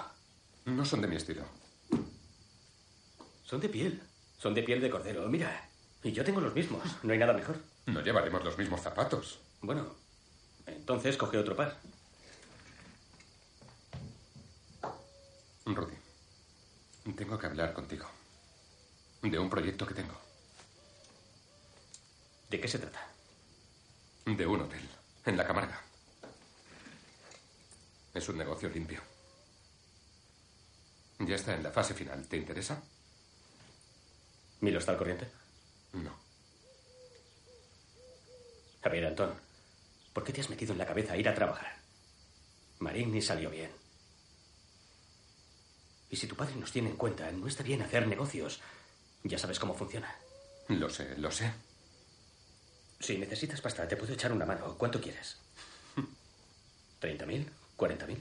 [0.66, 1.44] No son de mi estilo.
[3.44, 4.02] Son de piel.
[4.38, 5.28] Son de piel de cordero.
[5.30, 5.70] Mira.
[6.04, 6.84] Y yo tengo los mismos.
[7.04, 7.58] No hay nada mejor.
[7.86, 9.40] No llevaremos los mismos zapatos.
[9.62, 9.96] Bueno,
[10.66, 11.78] entonces coge otro par.
[15.66, 15.96] Rudy,
[17.16, 18.06] tengo que hablar contigo.
[19.22, 20.20] De un proyecto que tengo.
[22.50, 23.08] ¿De qué se trata?
[24.26, 24.90] De un hotel,
[25.26, 25.82] en la Camarga.
[28.14, 29.02] Es un negocio limpio.
[31.20, 32.28] Ya está en la fase final.
[32.28, 32.82] ¿Te interesa?
[34.60, 35.30] ¿Milo está al corriente?
[35.94, 36.12] No.
[38.84, 39.34] A ver, Antón,
[40.14, 41.78] ¿por qué te has metido en la cabeza ir a trabajar?
[42.80, 43.72] Marín ni salió bien.
[46.10, 48.62] Y si tu padre nos tiene en cuenta, no está bien hacer negocios.
[49.24, 50.14] Ya sabes cómo funciona.
[50.68, 51.52] Lo sé, lo sé.
[53.00, 54.76] Si necesitas pasta, te puedo echar una mano.
[54.78, 55.38] ¿Cuánto quieres?
[57.02, 57.48] ¿30.000?
[57.78, 58.18] ¿40.000?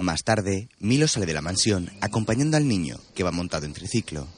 [0.00, 4.28] Más tarde, Milo sale de la mansión acompañando al niño, que va montado en triciclo.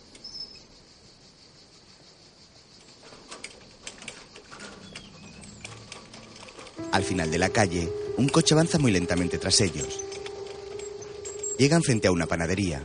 [6.93, 10.01] Al final de la calle, un coche avanza muy lentamente tras ellos.
[11.59, 12.83] Llegan frente a una panadería.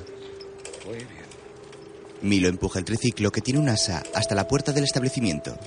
[0.85, 1.25] Muy bien.
[2.21, 5.57] Milo empuja el triciclo que tiene un asa hasta la puerta del establecimiento.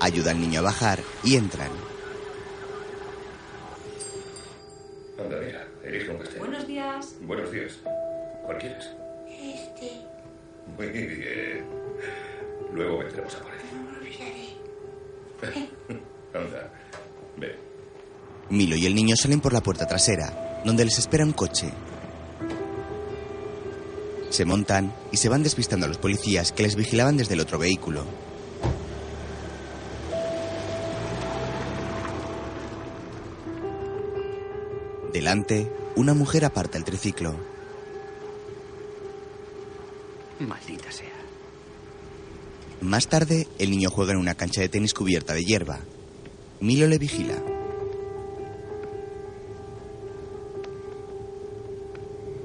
[0.00, 1.70] Ayuda al niño a bajar y entran.
[5.18, 5.68] Anda, mira,
[6.12, 6.38] un pastel.
[6.38, 7.14] Buenos días.
[7.20, 7.72] Buenos días.
[8.46, 8.88] ¿Cuál quieres?
[9.28, 10.00] Este.
[10.76, 11.64] Muy bien.
[12.72, 13.60] Luego vendremos a por él.
[13.74, 15.66] No me olvidaré.
[18.50, 21.70] Milo y el niño salen por la puerta trasera, donde les espera un coche.
[24.30, 27.58] Se montan y se van despistando a los policías que les vigilaban desde el otro
[27.58, 28.04] vehículo.
[35.12, 37.34] Delante, una mujer aparta el triciclo.
[40.38, 41.08] Maldita sea.
[42.80, 45.80] Más tarde, el niño juega en una cancha de tenis cubierta de hierba.
[46.60, 47.34] Milo le vigila.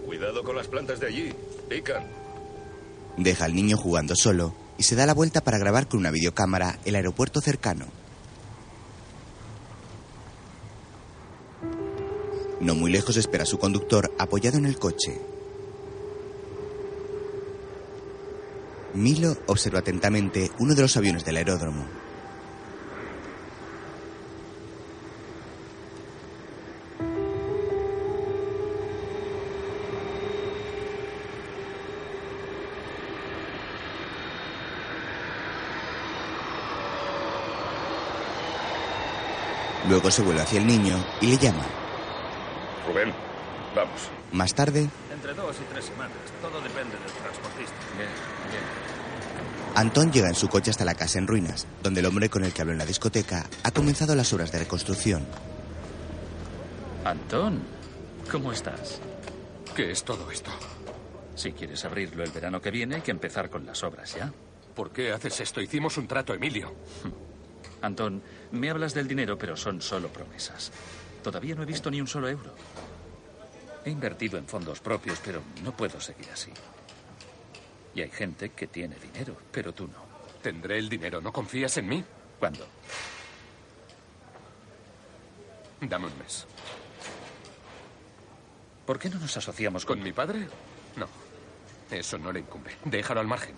[0.05, 1.33] Cuidado con las plantas de allí.
[1.67, 2.05] Pican.
[3.17, 6.79] Deja al niño jugando solo y se da la vuelta para grabar con una videocámara
[6.85, 7.87] el aeropuerto cercano.
[12.61, 15.19] No muy lejos espera a su conductor apoyado en el coche.
[18.93, 21.85] Milo observa atentamente uno de los aviones del aeródromo.
[40.05, 41.65] Luego se vuelve hacia el niño y le llama.
[42.87, 43.11] Rubén,
[43.75, 44.01] vamos.
[44.33, 46.15] Más tarde, Entre dos y tres semanas.
[46.43, 47.73] Todo depende del transportista.
[47.97, 48.09] Bien,
[48.51, 48.63] bien.
[49.73, 52.53] Antón llega en su coche hasta la casa en ruinas, donde el hombre con el
[52.53, 55.25] que habló en la discoteca ha comenzado las obras de reconstrucción.
[57.03, 57.63] Antón,
[58.31, 59.01] ¿cómo estás?
[59.75, 60.51] ¿Qué es todo esto?
[61.33, 64.31] Si quieres abrirlo el verano que viene, hay que empezar con las obras, ¿ya?
[64.75, 65.61] ¿Por qué haces esto?
[65.61, 66.75] Hicimos un trato, Emilio.
[67.85, 70.71] Antón, me hablas del dinero, pero son solo promesas.
[71.23, 72.53] Todavía no he visto ni un solo euro.
[73.85, 76.51] He invertido en fondos propios, pero no puedo seguir así.
[77.93, 80.03] Y hay gente que tiene dinero, pero tú no.
[80.41, 81.21] Tendré el dinero.
[81.21, 82.03] ¿No confías en mí?
[82.39, 82.65] ¿Cuándo?
[85.81, 86.47] Dame un mes.
[88.85, 90.47] ¿Por qué no nos asociamos ¿Con mi padre?
[90.95, 91.07] No.
[91.91, 92.75] Eso no le incumbe.
[92.85, 93.55] Déjalo al margen.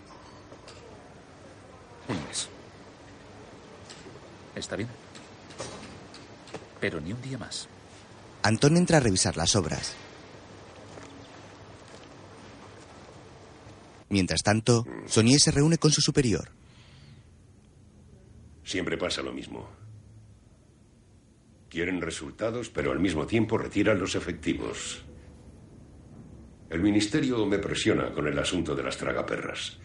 [2.10, 2.49] Un mes.
[4.58, 4.89] Está bien.
[6.80, 7.68] Pero ni un día más.
[8.43, 9.95] Antón entra a revisar las obras.
[14.10, 16.49] Mientras tanto, Sonia se reúne con su superior.
[18.64, 19.68] Siempre pasa lo mismo.
[21.70, 25.03] Quieren resultados, pero al mismo tiempo retiran los efectivos.
[26.70, 29.78] El ministerio me presiona con el asunto de las tragaperras.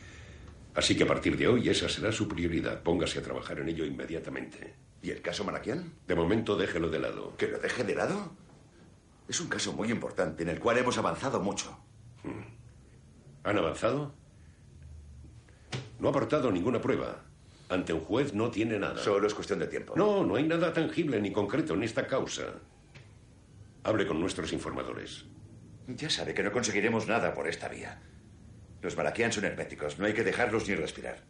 [0.74, 2.82] Así que a partir de hoy esa será su prioridad.
[2.82, 4.74] Póngase a trabajar en ello inmediatamente.
[5.02, 5.92] ¿Y el caso Malaquian?
[6.06, 7.36] De momento déjelo de lado.
[7.36, 8.32] ¿Que lo deje de lado?
[9.28, 11.78] Es un caso muy importante en el cual hemos avanzado mucho.
[13.44, 14.14] ¿Han avanzado?
[15.98, 17.24] No ha aportado ninguna prueba.
[17.68, 18.98] Ante un juez no tiene nada.
[18.98, 19.94] Solo es cuestión de tiempo.
[19.96, 22.44] No, no hay nada tangible ni concreto en esta causa.
[23.84, 25.24] Hable con nuestros informadores.
[25.88, 28.00] Ya sabe que no conseguiremos nada por esta vía.
[28.82, 29.98] Los Malaquian son herméticos.
[29.98, 31.22] No hay que dejarlos ni respirar.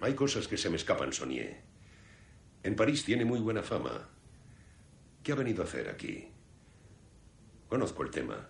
[0.00, 1.60] Hay cosas que se me escapan, Sonier.
[2.62, 4.08] En París tiene muy buena fama.
[5.22, 6.28] ¿Qué ha venido a hacer aquí?
[7.68, 8.48] Conozco el tema.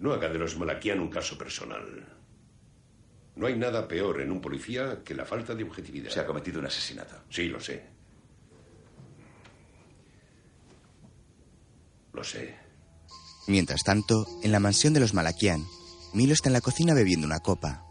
[0.00, 2.06] No haga de los Malaquian un caso personal.
[3.36, 6.10] No hay nada peor en un policía que la falta de objetividad.
[6.10, 7.16] Se ha cometido un asesinato.
[7.30, 7.84] Sí, lo sé.
[12.12, 12.63] Lo sé.
[13.46, 15.66] Mientras tanto, en la mansión de los Malaquian,
[16.14, 17.82] Milo está en la cocina bebiendo una copa.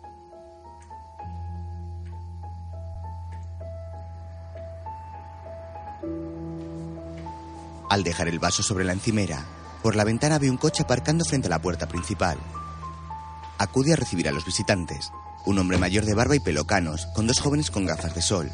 [7.89, 9.45] Al dejar el vaso sobre la encimera,
[9.83, 12.39] por la ventana ve un coche aparcando frente a la puerta principal.
[13.59, 15.11] Acude a recibir a los visitantes,
[15.45, 18.49] un hombre mayor de barba y pelo canos, con dos jóvenes con gafas de sol.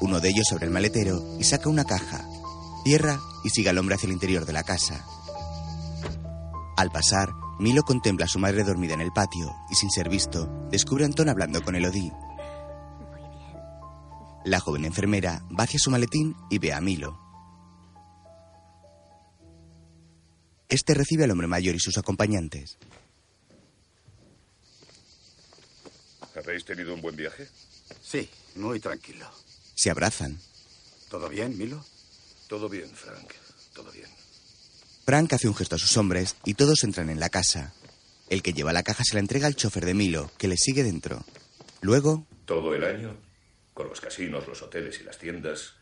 [0.00, 2.24] Uno de ellos abre el maletero y saca una caja,
[2.84, 5.06] cierra y sigue al hombre hacia el interior de la casa.
[6.78, 10.46] Al pasar, Milo contempla a su madre dormida en el patio y, sin ser visto,
[10.70, 12.12] descubre a Antón hablando con Elodie.
[14.44, 17.18] La joven enfermera va hacia su maletín y ve a Milo.
[20.68, 22.78] Este recibe al hombre mayor y sus acompañantes.
[26.36, 27.48] ¿Habéis tenido un buen viaje?
[28.00, 29.28] Sí, muy tranquilo.
[29.74, 30.38] Se abrazan.
[31.10, 31.84] ¿Todo bien, Milo?
[32.46, 33.32] Todo bien, Frank.
[33.74, 34.17] Todo bien.
[35.08, 37.72] Frank hace un gesto a sus hombres y todos entran en la casa.
[38.28, 40.84] El que lleva la caja se la entrega al chofer de Milo, que le sigue
[40.84, 41.24] dentro.
[41.80, 43.16] Luego, Todo el año,
[43.72, 45.76] con los casinos, los hoteles y las tiendas,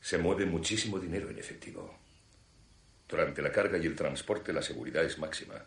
[0.00, 1.98] se mueve muchísimo dinero en efectivo.
[3.08, 5.64] Durante la carga y el transporte la seguridad es máxima.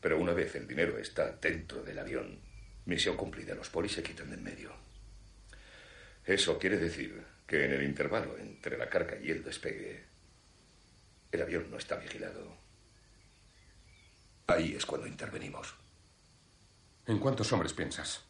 [0.00, 2.40] Pero una vez el dinero está dentro del avión,
[2.84, 4.72] misión cumplida, los polis se quitan de en medio.
[6.26, 10.10] Eso quiere decir que en el intervalo entre la carga y el despegue,
[11.32, 12.40] el avión no está vigilado.
[14.46, 15.74] Ahí es cuando intervenimos.
[17.06, 18.22] ¿En cuántos hombres piensas?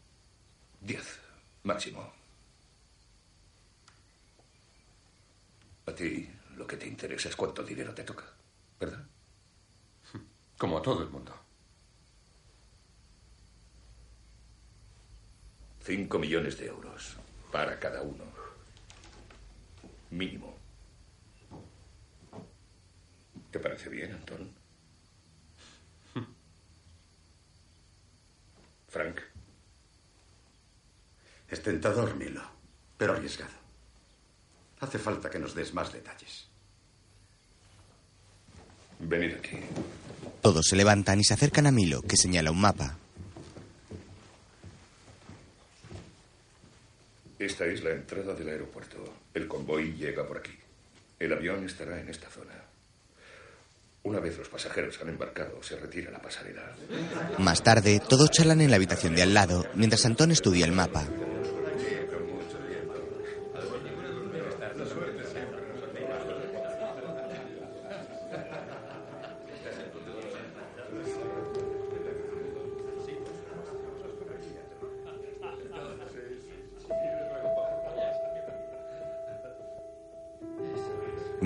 [0.80, 1.18] Diez,
[1.64, 2.12] máximo.
[5.86, 8.24] A ti lo que te interesa es cuánto dinero te toca,
[8.78, 9.04] ¿verdad?
[10.58, 11.34] Como a todo el mundo.
[15.84, 17.16] Cinco millones de euros
[17.50, 18.24] para cada uno.
[20.10, 20.61] Mínimo.
[23.52, 24.50] ¿Te parece bien, Antón?
[28.88, 29.20] Frank.
[31.48, 32.42] Es tentador, Milo,
[32.96, 33.52] pero arriesgado.
[34.80, 36.48] Hace falta que nos des más detalles.
[38.98, 39.58] Venid aquí.
[40.40, 42.96] todos se levantan y se acercan a Milo, que señala un mapa.
[47.38, 48.98] Esta es la entrada del aeropuerto.
[49.34, 50.56] El convoy llega por aquí.
[51.18, 52.71] El avión estará en esta zona.
[54.04, 56.74] Una vez los pasajeros han embarcado, se retira la pasarela.
[57.38, 61.04] Más tarde, todos charlan en la habitación de al lado, mientras Antón estudia el mapa.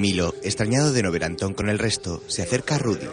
[0.07, 3.09] Milo, extrañado de no ver Antón con el resto, se acerca a Rudy.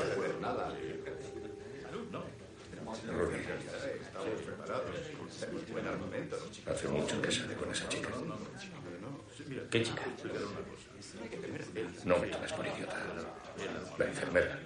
[6.72, 8.10] Hace mucho que sale con esa chica.
[9.72, 10.04] ¿Qué chica?
[12.06, 12.98] No me tomes por idiota.
[13.98, 14.60] La enfermera.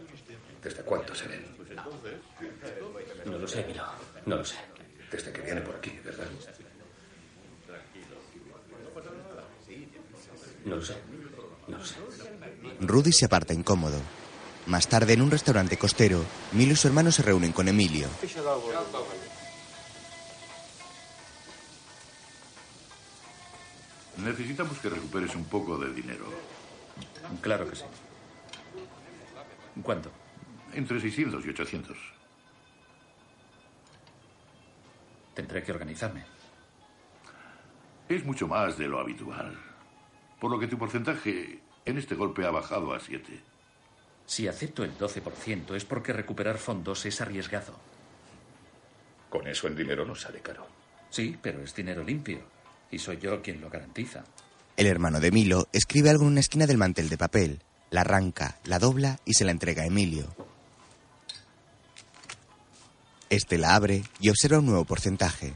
[0.61, 1.45] ¿Desde cuánto se ven?
[3.25, 3.86] No lo sé, Milo.
[4.25, 4.57] No lo sé.
[5.09, 6.28] Desde que viene por aquí, ¿verdad?
[10.65, 10.95] No lo sé.
[11.67, 11.95] No lo sé.
[12.82, 13.99] Rudy se aparta incómodo.
[14.68, 18.07] Más tarde, en un restaurante costero, Milo y su hermano se reúnen con Emilio.
[24.18, 26.26] Necesitamos que recuperes un poco de dinero.
[27.41, 27.86] Claro que sí.
[29.82, 30.11] ¿Cuánto?
[30.74, 31.97] Entre 600 y 800.
[35.34, 36.26] Tendré que organizarme.
[38.09, 39.57] Es mucho más de lo habitual.
[40.39, 43.42] Por lo que tu porcentaje en este golpe ha bajado a 7.
[44.26, 47.74] Si acepto el 12% es porque recuperar fondos es arriesgado.
[49.30, 50.68] Con eso el dinero no sale caro.
[51.10, 52.42] Sí, pero es dinero limpio.
[52.92, 54.24] Y soy yo quien lo garantiza.
[54.76, 58.60] El hermano de Milo escribe algo en una esquina del mantel de papel, la arranca,
[58.66, 60.36] la dobla y se la entrega a Emilio.
[63.30, 65.54] Este la abre y observa un nuevo porcentaje.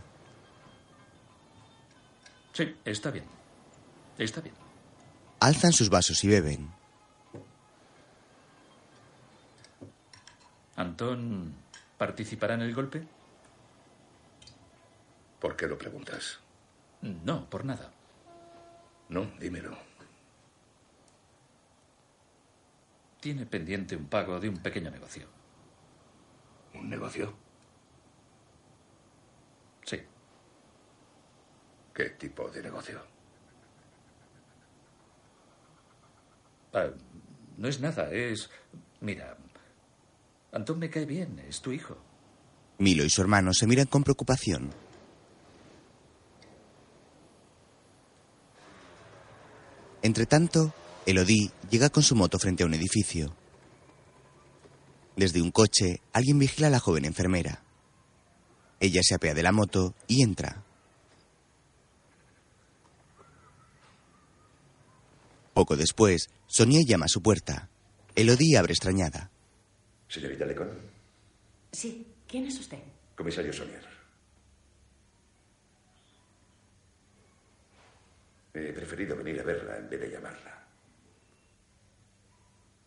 [2.54, 3.26] Sí, está bien.
[4.18, 4.61] Está bien.
[5.42, 6.72] Alzan sus vasos y beben.
[10.76, 11.56] ¿Antón
[11.98, 13.08] participará en el golpe?
[15.40, 16.40] ¿Por qué lo preguntas?
[17.02, 17.92] No, por nada.
[19.10, 19.76] No, dímelo.
[23.20, 25.28] Tiene pendiente un pago de un pequeño negocio.
[26.76, 27.34] ¿Un negocio?
[29.86, 30.00] Sí.
[31.96, 33.11] ¿Qué tipo de negocio?
[36.74, 36.90] Ah,
[37.58, 38.50] no es nada, es...
[39.02, 39.38] Mira,
[40.52, 41.98] Antón me cae bien, es tu hijo.
[42.78, 44.72] Milo y su hermano se miran con preocupación.
[50.02, 50.74] Entretanto,
[51.06, 53.36] Elodie llega con su moto frente a un edificio.
[55.16, 57.64] Desde un coche, alguien vigila a la joven enfermera.
[58.80, 60.64] Ella se apea de la moto y entra.
[65.54, 67.70] Poco después, Sonia llama a su puerta.
[68.16, 69.30] Elodie abre extrañada.
[70.08, 70.70] Señorita Lecon,
[71.72, 72.80] Sí, ¿quién es usted?
[73.16, 73.86] comisario Sonier.
[78.54, 80.64] He preferido venir a verla en vez de llamarla.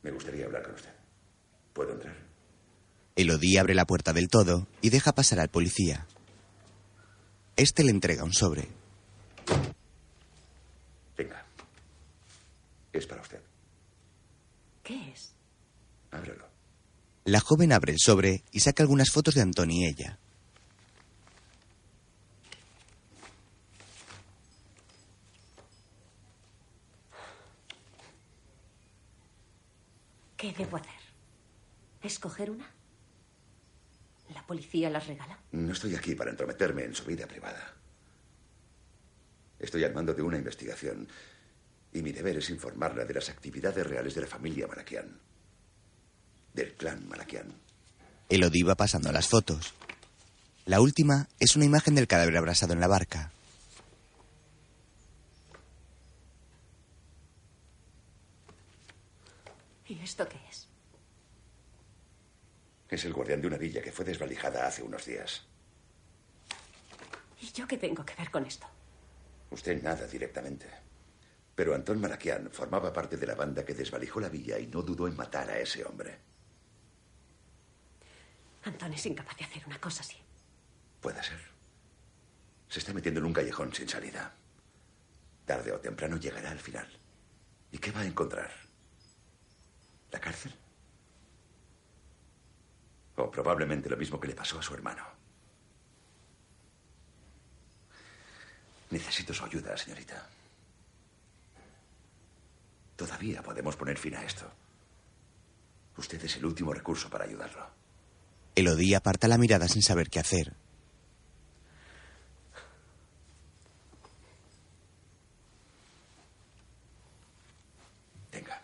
[0.03, 0.91] Me gustaría hablar con usted.
[1.73, 2.15] ¿Puedo entrar?
[3.17, 6.07] Elodie abre la puerta del todo y deja pasar al policía.
[7.57, 8.69] Este le entrega un sobre.
[11.17, 11.47] Venga.
[12.95, 13.41] Es para usted.
[14.85, 15.35] ¿Qué es?
[16.13, 16.49] Ábrelo.
[17.25, 20.19] La joven abre el sobre y saca algunas fotos de Antón y ella.
[30.37, 30.93] ¿Qué debo hacer?
[32.01, 32.71] ¿Escoger una?
[34.33, 35.41] ¿La policía las regala?
[35.51, 37.75] No estoy aquí para entrometerme en su vida privada.
[39.59, 41.09] Estoy al mando de una investigación
[41.95, 45.17] y mi deber es informarla de las actividades reales de la familia Malakian.
[46.53, 47.55] Del clan Malakian.
[48.29, 49.75] Elodie va pasando las fotos.
[50.67, 53.31] La última es una imagen del cadáver abrasado en la barca.
[59.87, 60.67] ¿Y esto qué es?
[62.89, 65.43] Es el guardián de una villa que fue desvalijada hace unos días.
[67.41, 68.67] ¿Y yo qué tengo que ver con esto?
[69.51, 70.84] Usted nada directamente.
[71.55, 75.07] Pero Antón Malakian formaba parte de la banda que desvalijó la villa y no dudó
[75.07, 76.19] en matar a ese hombre.
[78.65, 80.17] Antón es incapaz de hacer una cosa así.
[81.01, 81.41] Puede ser.
[82.69, 84.33] Se está metiendo en un callejón sin salida.
[85.45, 86.89] Tarde o temprano llegará al final.
[87.71, 88.51] ¿Y qué va a encontrar?
[90.11, 90.55] ¿La cárcel?
[93.17, 95.05] O probablemente lo mismo que le pasó a su hermano.
[98.91, 100.27] Necesito su ayuda, señorita.
[102.97, 104.51] Todavía podemos poner fin a esto.
[105.97, 107.67] Usted es el último recurso para ayudarlo.
[108.55, 110.55] Elodie aparta la mirada sin saber qué hacer.
[118.31, 118.63] Tenga.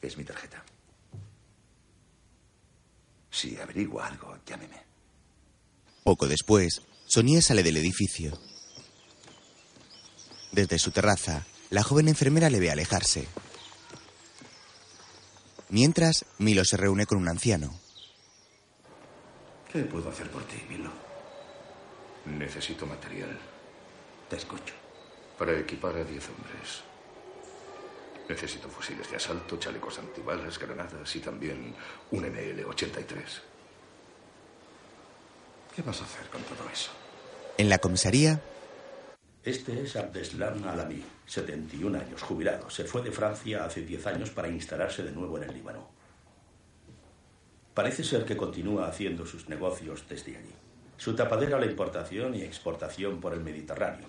[0.00, 0.62] Es mi tarjeta.
[3.30, 4.82] Si averigua algo, llámeme.
[6.04, 8.38] Poco después, Sonia sale del edificio.
[10.50, 13.26] Desde su terraza, la joven enfermera le ve alejarse.
[15.70, 17.74] Mientras, Milo se reúne con un anciano.
[19.72, 20.90] ¿Qué puedo hacer por ti, Milo?
[22.26, 23.38] Necesito material.
[24.28, 24.74] Te escucho.
[25.38, 26.82] Para equipar a 10 hombres.
[28.28, 31.74] Necesito fusiles de asalto, chalecos antibalas, granadas y también
[32.10, 33.24] un ML-83.
[35.74, 36.90] ¿Qué vas a hacer con todo eso?
[37.56, 38.42] En la comisaría,
[39.44, 42.70] Este es Abdeslam Alami, 71 años, jubilado.
[42.70, 45.88] Se fue de Francia hace 10 años para instalarse de nuevo en el Líbano.
[47.74, 50.54] Parece ser que continúa haciendo sus negocios desde allí.
[50.96, 54.06] Su tapadera la importación y exportación por el Mediterráneo.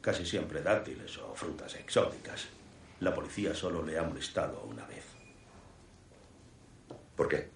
[0.00, 2.46] Casi siempre dátiles o frutas exóticas.
[3.00, 5.04] La policía solo le ha molestado una vez.
[7.16, 7.55] ¿Por qué?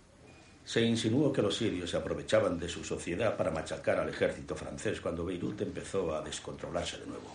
[0.70, 5.00] Se insinuó que los sirios se aprovechaban de su sociedad para machacar al ejército francés
[5.00, 7.34] cuando Beirut empezó a descontrolarse de nuevo.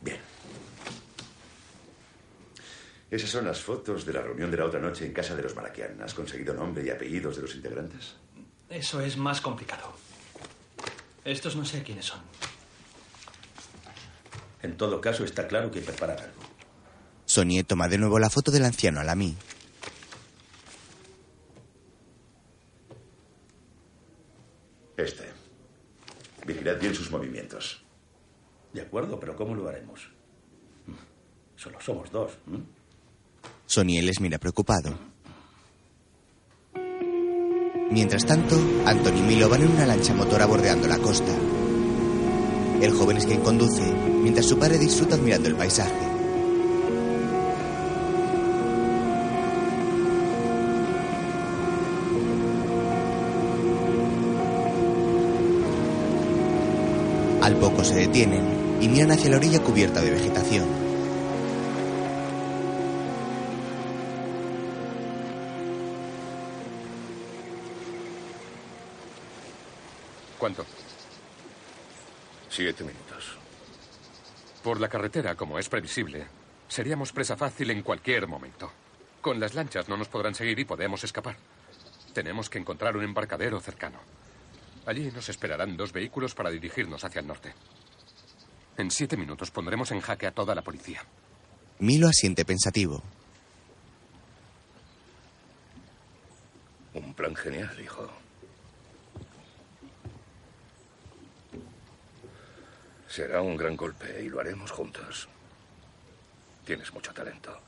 [0.00, 0.16] Bien.
[3.10, 5.54] Esas son las fotos de la reunión de la otra noche en casa de los
[5.54, 6.00] Malakian.
[6.00, 8.14] ¿Has conseguido nombre y apellidos de los integrantes?
[8.70, 9.92] Eso es más complicado.
[11.26, 12.20] Estos no sé quiénes son.
[14.62, 16.40] En todo caso, está claro que preparan algo.
[17.26, 19.36] Sonia toma de nuevo la foto del anciano Alami.
[25.00, 25.24] Este.
[26.46, 27.82] Vigilad bien sus movimientos.
[28.72, 30.08] De acuerdo, pero ¿cómo lo haremos?
[31.56, 32.32] Solo somos dos.
[32.46, 32.60] ¿m?
[33.66, 34.98] Sonia les mira preocupado.
[37.90, 41.32] Mientras tanto, Anton y Milo van en una lancha motora bordeando la costa.
[42.80, 43.92] El joven es quien conduce,
[44.22, 46.09] mientras su padre disfruta admirando el paisaje.
[57.82, 60.68] Se detienen y miran hacia la orilla cubierta de vegetación.
[70.38, 70.64] ¿Cuánto?
[72.50, 73.38] Siete minutos.
[74.62, 76.26] Por la carretera, como es previsible,
[76.68, 78.70] seríamos presa fácil en cualquier momento.
[79.20, 81.36] Con las lanchas no nos podrán seguir y podemos escapar.
[82.12, 83.98] Tenemos que encontrar un embarcadero cercano.
[84.86, 87.54] Allí nos esperarán dos vehículos para dirigirnos hacia el norte.
[88.76, 91.04] En siete minutos pondremos en jaque a toda la policía.
[91.80, 93.02] Milo asiente pensativo.
[96.94, 98.10] Un plan genial, hijo.
[103.08, 105.28] Será un gran golpe y lo haremos juntos.
[106.64, 107.58] Tienes mucho talento.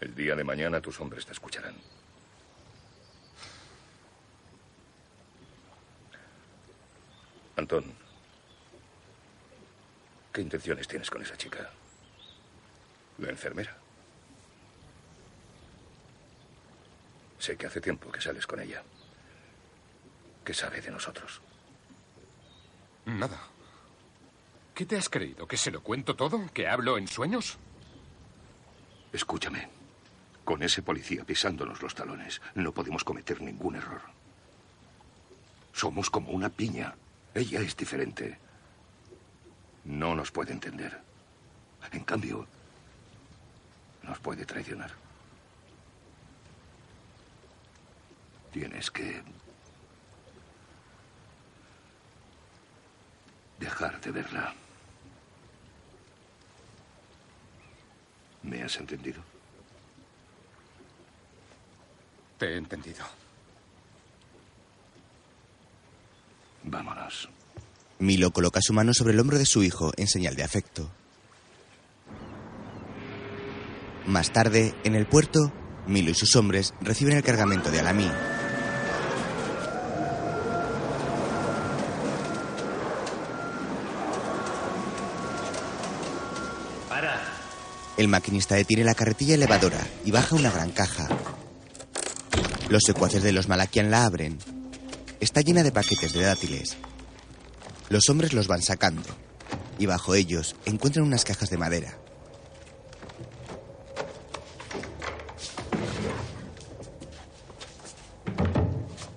[0.00, 1.74] El día de mañana tus hombres te escucharán.
[7.60, 7.84] Antón,
[10.32, 11.70] ¿qué intenciones tienes con esa chica?
[13.18, 13.76] La enfermera.
[17.38, 18.82] Sé que hace tiempo que sales con ella.
[20.42, 21.42] ¿Qué sabe de nosotros?
[23.04, 23.38] Nada.
[24.74, 25.46] ¿Qué te has creído?
[25.46, 26.40] ¿Que se lo cuento todo?
[26.54, 27.58] ¿Que hablo en sueños?
[29.12, 29.68] Escúchame.
[30.46, 34.00] Con ese policía pisándonos los talones, no podemos cometer ningún error.
[35.74, 36.94] Somos como una piña.
[37.34, 38.38] Ella es diferente.
[39.84, 41.00] No nos puede entender.
[41.92, 42.46] En cambio,
[44.02, 44.90] nos puede traicionar.
[48.52, 49.22] Tienes que
[53.58, 54.54] dejar de verla.
[58.42, 59.22] ¿Me has entendido?
[62.38, 63.19] Te he entendido.
[66.64, 67.28] Vámonos.
[67.98, 70.90] Milo coloca su mano sobre el hombro de su hijo en señal de afecto.
[74.06, 75.52] Más tarde, en el puerto,
[75.86, 78.10] Milo y sus hombres reciben el cargamento de Alamí.
[86.88, 87.20] ¡Para!
[87.96, 91.08] El maquinista detiene la carretilla elevadora y baja una gran caja.
[92.68, 94.38] Los secuaces de los Malakian la abren.
[95.20, 96.78] Está llena de paquetes de dátiles.
[97.90, 99.08] Los hombres los van sacando.
[99.78, 101.98] Y bajo ellos encuentran unas cajas de madera.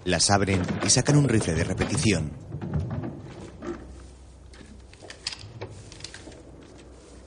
[0.03, 2.33] Las abren y sacan un rifle de repetición.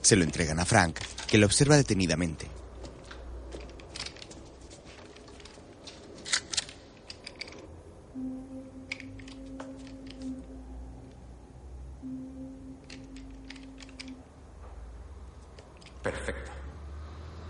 [0.03, 2.47] Se lo entregan a Frank, que lo observa detenidamente.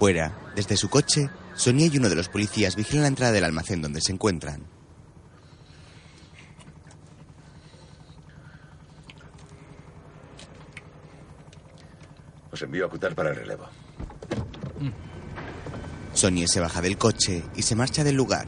[0.07, 3.83] Fuera, desde su coche, Sonia y uno de los policías vigilan la entrada del almacén
[3.83, 4.65] donde se encuentran.
[12.53, 13.67] Os envío a Cutar para el relevo.
[16.15, 18.47] Sonia se baja del coche y se marcha del lugar.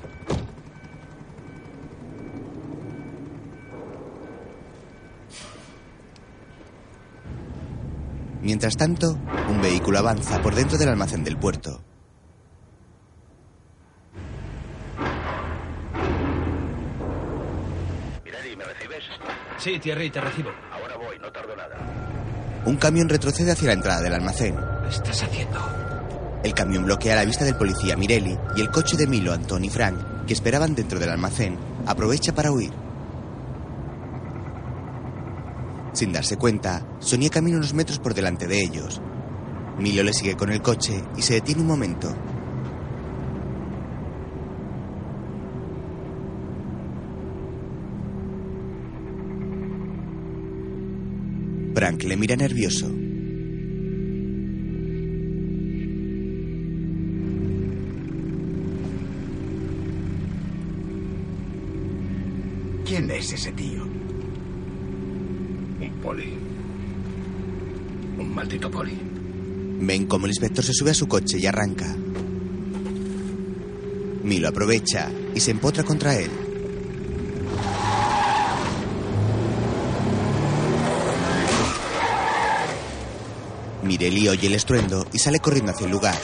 [8.49, 9.19] Mientras tanto,
[9.51, 11.83] un vehículo avanza por dentro del almacén del puerto.
[18.25, 19.05] Mirari, ¿me recibes?
[19.59, 20.49] Sí, Thierry, te recibo.
[20.73, 21.77] Ahora voy, no tardo nada.
[22.65, 24.57] Un camión retrocede hacia la entrada del almacén.
[24.85, 25.61] ¿Qué estás haciendo?
[26.43, 29.69] El camión bloquea la vista del policía Mirelli y el coche de Milo, Anton y
[29.69, 32.88] Frank, que esperaban dentro del almacén, aprovecha para huir.
[35.99, 39.01] Sin darse cuenta, Sonia camina unos metros por delante de ellos.
[39.81, 42.15] Milo le sigue con el coche y se detiene un momento.
[51.75, 52.87] Frank le mira nervioso.
[62.87, 63.88] ¿Quién es ese tío?
[68.19, 68.99] Un maldito poli.
[69.81, 71.95] Ven como el inspector se sube a su coche y arranca.
[74.23, 76.31] Milo aprovecha y se empotra contra él.
[83.83, 86.19] Mireli oye el estruendo y sale corriendo hacia el lugar.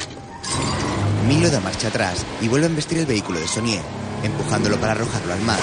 [1.28, 3.82] Milo da marcha atrás y vuelve a embestir el vehículo de Sonier,
[4.22, 5.60] empujándolo para arrojarlo al mar.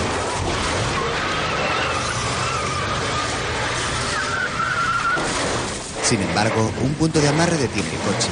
[6.12, 8.28] Sin embargo, un punto de amarre detiene el coche.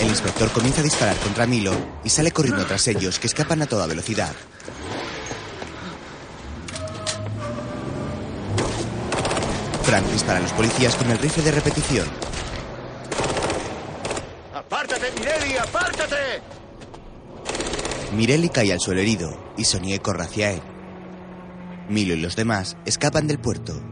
[0.00, 3.66] El inspector comienza a disparar contra Milo y sale corriendo tras ellos, que escapan a
[3.66, 4.34] toda velocidad.
[9.82, 12.08] Frank dispara a los policías con el rifle de repetición.
[14.54, 15.58] ¡Apártate, Mirelli!
[15.58, 16.16] ¡Apártate!
[18.14, 20.62] Mirelli cae al suelo herido y Sonie corre hacia él.
[21.90, 23.87] Milo y los demás escapan del puerto.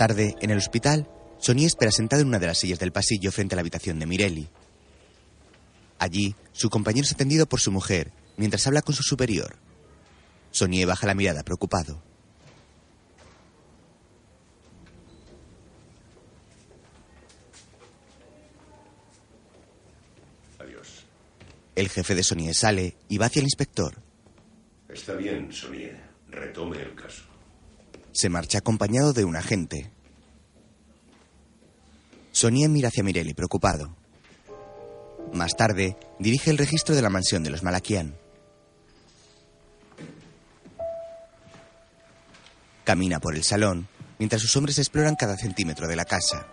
[0.00, 3.54] Tarde, en el hospital, Sonia espera sentada en una de las sillas del pasillo frente
[3.54, 4.48] a la habitación de Mirelli.
[5.98, 9.56] Allí, su compañero es atendido por su mujer, mientras habla con su superior.
[10.52, 12.02] Sonia baja la mirada preocupado.
[20.60, 21.04] Adiós.
[21.74, 24.00] El jefe de Sonia sale y va hacia el inspector.
[24.88, 26.10] Está bien, Sonia.
[26.30, 27.29] Retome el caso.
[28.12, 29.90] Se marcha acompañado de un agente.
[32.32, 33.94] Sonia mira hacia Mirelli preocupado.
[35.32, 38.16] Más tarde, dirige el registro de la mansión de los Malakian.
[42.84, 43.88] Camina por el salón
[44.18, 46.46] mientras sus hombres exploran cada centímetro de la casa.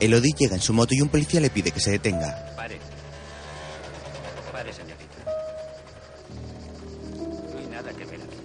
[0.00, 2.54] Elodie llega en su moto y un policía le pide que se detenga.
[2.56, 2.78] Pare.
[4.50, 5.24] Pare, señorita.
[7.52, 8.36] No hay nada que ver aquí.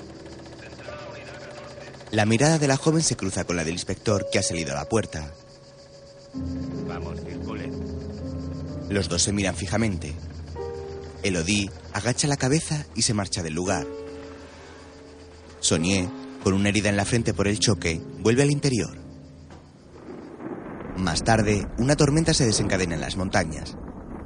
[2.12, 4.76] La mirada de la joven se cruza con la del inspector que ha salido a
[4.76, 5.34] la puerta.
[6.88, 7.72] Vamos, circule.
[8.90, 10.14] Los dos se miran fijamente.
[11.24, 13.88] Elodie agacha la cabeza y se marcha del lugar.
[15.62, 16.08] Sonier,
[16.44, 19.05] con una herida en la frente por el choque, vuelve al interior.
[20.98, 23.78] Más tarde, una tormenta se desencadena en las montañas.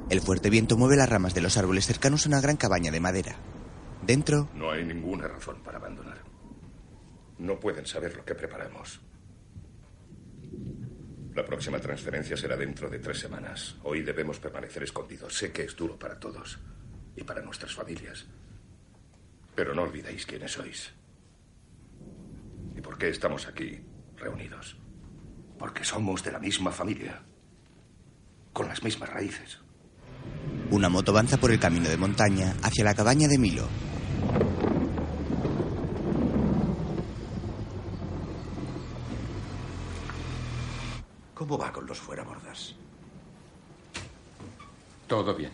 [0.08, 3.00] El fuerte viento mueve las ramas de los árboles cercanos a una gran cabaña de
[3.00, 3.36] madera.
[4.06, 6.22] Dentro, No hay ninguna razón para abandonar.
[7.38, 9.00] No pueden saber lo que preparamos.
[11.34, 13.76] La próxima transferencia será dentro de tres semanas.
[13.82, 15.36] Hoy debemos permanecer escondidos.
[15.36, 16.58] Sé que es duro para todos
[17.16, 18.26] y para nuestras familias.
[19.54, 20.92] Pero no olvidéis quiénes sois.
[22.76, 23.80] ¿Y por qué estamos aquí
[24.16, 24.79] reunidos?
[25.60, 27.20] Porque somos de la misma familia.
[28.54, 29.58] Con las mismas raíces.
[30.70, 33.68] una moto avanza por el camino de montaña hacia la cabaña de Milo.
[41.34, 42.74] ¿Cómo va con los fuerabordas?
[45.06, 45.52] Todo bien.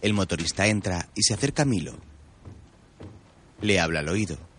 [0.00, 1.94] El motorista entra y se acerca a Milo.
[3.60, 4.51] Le habla al oído.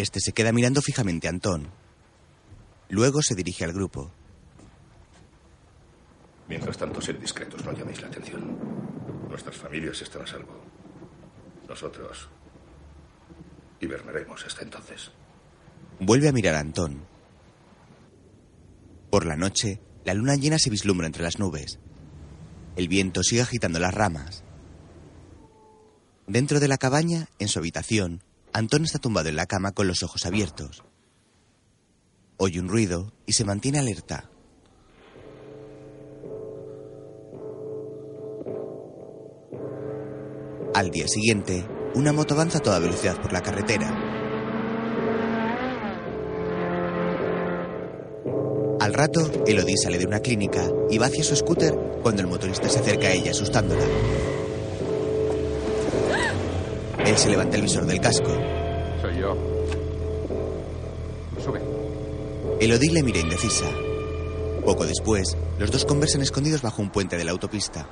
[0.00, 1.68] Este se queda mirando fijamente a Antón.
[2.88, 4.10] Luego se dirige al grupo.
[6.48, 8.56] Mientras tanto, sed discretos, no llaméis la atención.
[9.28, 10.58] Nuestras familias están a salvo.
[11.68, 12.30] Nosotros
[13.78, 15.10] hibernaremos hasta entonces.
[15.98, 17.04] Vuelve a mirar a Antón.
[19.10, 21.78] Por la noche, la luna llena se vislumbra entre las nubes.
[22.74, 24.44] El viento sigue agitando las ramas.
[26.26, 28.22] Dentro de la cabaña, en su habitación,
[28.52, 30.82] Antón está tumbado en la cama con los ojos abiertos.
[32.36, 34.28] Oye un ruido y se mantiene alerta.
[40.74, 43.88] Al día siguiente, una moto avanza a toda velocidad por la carretera.
[48.80, 52.68] Al rato, Elodie sale de una clínica y va hacia su scooter cuando el motorista
[52.68, 53.84] se acerca a ella asustándola.
[57.10, 58.30] Él se levanta el visor del casco.
[59.02, 59.34] Soy yo.
[61.42, 61.60] Sube.
[62.60, 63.68] Elodie le mira indecisa.
[64.64, 67.84] Poco después, los dos conversan escondidos bajo un puente de la autopista.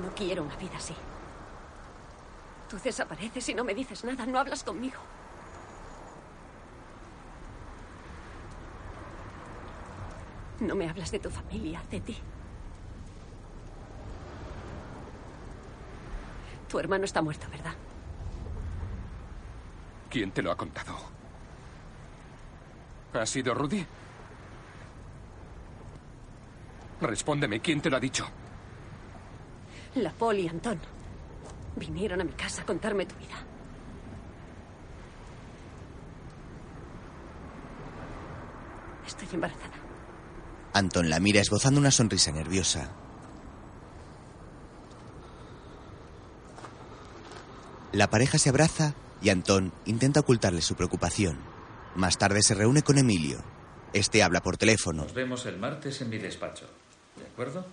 [0.00, 0.94] No quiero una vida así.
[2.70, 5.00] Tú desapareces y no me dices nada, no hablas conmigo.
[10.60, 12.16] No me hablas de tu familia, de ti.
[16.68, 17.74] Tu hermano está muerto, ¿verdad?
[20.12, 20.94] ¿Quién te lo ha contado?
[23.14, 23.82] ¿Ha sido Rudy?
[27.00, 28.26] Respóndeme, ¿quién te lo ha dicho?
[29.94, 30.78] La y Antón
[31.76, 33.36] vinieron a mi casa a contarme tu vida.
[39.06, 39.76] Estoy embarazada.
[40.74, 42.90] Anton la mira esbozando una sonrisa nerviosa.
[47.92, 51.38] La pareja se abraza y Antón intenta ocultarle su preocupación.
[51.94, 53.42] Más tarde se reúne con Emilio.
[53.92, 55.02] Este habla por teléfono.
[55.02, 56.66] Nos vemos el martes en mi despacho.
[57.16, 57.66] ¿De acuerdo?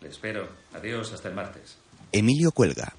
[0.00, 0.48] Le espero.
[0.74, 1.76] Adiós, hasta el martes.
[2.10, 2.94] Emilio cuelga.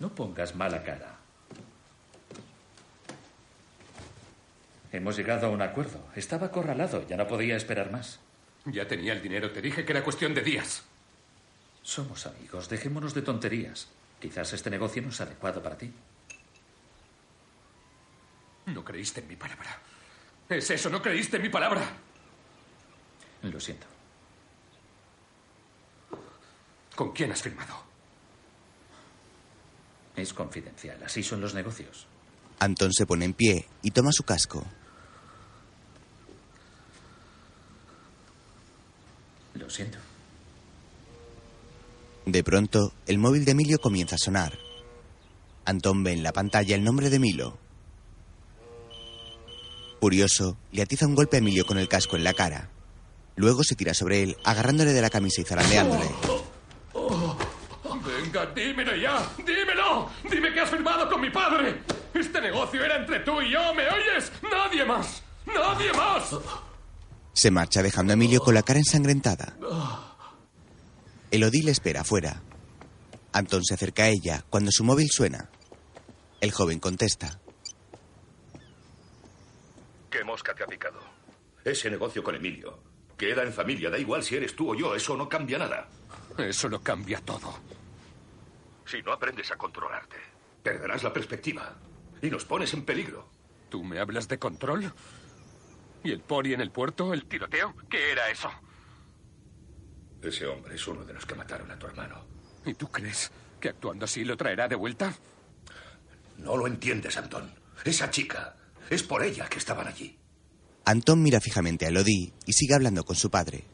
[0.00, 1.18] No pongas mala cara.
[4.92, 6.04] Hemos llegado a un acuerdo.
[6.14, 8.20] Estaba acorralado, ya no podía esperar más.
[8.66, 10.84] Ya tenía el dinero, te dije que era cuestión de días.
[11.82, 13.88] Somos amigos, dejémonos de tonterías.
[14.22, 15.92] Quizás este negocio no es adecuado para ti.
[18.66, 19.80] No creíste en mi palabra.
[20.48, 21.82] Es eso, no creíste en mi palabra.
[23.42, 23.88] Lo siento.
[26.94, 27.82] ¿Con quién has firmado?
[30.14, 32.06] Es confidencial, así son los negocios.
[32.60, 34.64] Anton se pone en pie y toma su casco.
[39.54, 39.98] Lo siento.
[42.26, 44.58] De pronto, el móvil de Emilio comienza a sonar.
[45.64, 47.58] Antón ve en la pantalla el nombre de Milo.
[50.00, 52.70] Furioso, le atiza un golpe a Emilio con el casco en la cara.
[53.36, 56.10] Luego se tira sobre él, agarrándole de la camisa y zarandeándole.
[58.04, 60.10] Venga, dímelo ya, dímelo.
[60.30, 61.82] Dime que has firmado con mi padre.
[62.14, 64.32] Este negocio era entre tú y yo, ¿me oyes?
[64.42, 66.36] Nadie más, nadie más.
[67.32, 69.56] Se marcha dejando a Emilio con la cara ensangrentada.
[71.32, 72.42] Elodie le espera afuera.
[73.32, 75.48] Antón se acerca a ella cuando su móvil suena.
[76.42, 77.40] El joven contesta.
[80.10, 81.00] ¿Qué mosca te ha picado?
[81.64, 82.78] Ese negocio con Emilio.
[83.16, 85.88] Queda en familia, da igual si eres tú o yo, eso no cambia nada.
[86.36, 87.58] Eso lo cambia todo.
[88.84, 90.16] Si no aprendes a controlarte,
[90.62, 91.74] perderás la perspectiva
[92.20, 93.26] y nos pones en peligro.
[93.70, 94.92] ¿Tú me hablas de control?
[96.04, 97.14] ¿Y el poli en el puerto?
[97.14, 97.74] ¿El tiroteo?
[97.88, 98.50] ¿Qué era eso?
[100.22, 102.24] Ese hombre es uno de los que mataron a tu hermano.
[102.64, 105.14] ¿Y tú crees que actuando así lo traerá de vuelta?
[106.38, 107.52] No lo entiendes, Antón.
[107.84, 108.56] Esa chica,
[108.88, 110.16] es por ella que estaban allí.
[110.84, 113.64] Antón mira fijamente a Elodie y sigue hablando con su padre.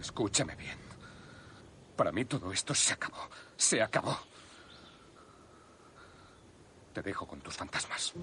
[0.00, 0.78] Escúchame bien.
[1.96, 3.28] Para mí todo esto se acabó.
[3.56, 4.18] Se acabó.
[6.94, 8.14] Te dejo con tus fantasmas.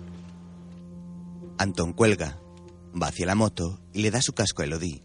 [1.60, 2.39] Antón cuelga,
[3.02, 5.04] va hacia la moto y le da su casco a Elodie.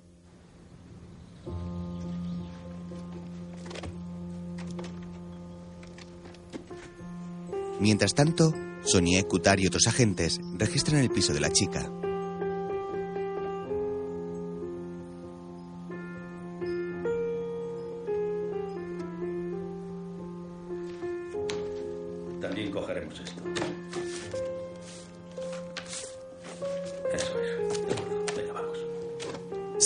[7.81, 8.53] Mientras tanto,
[8.85, 11.91] Sonia, Kutar y otros agentes registran el piso de la chica.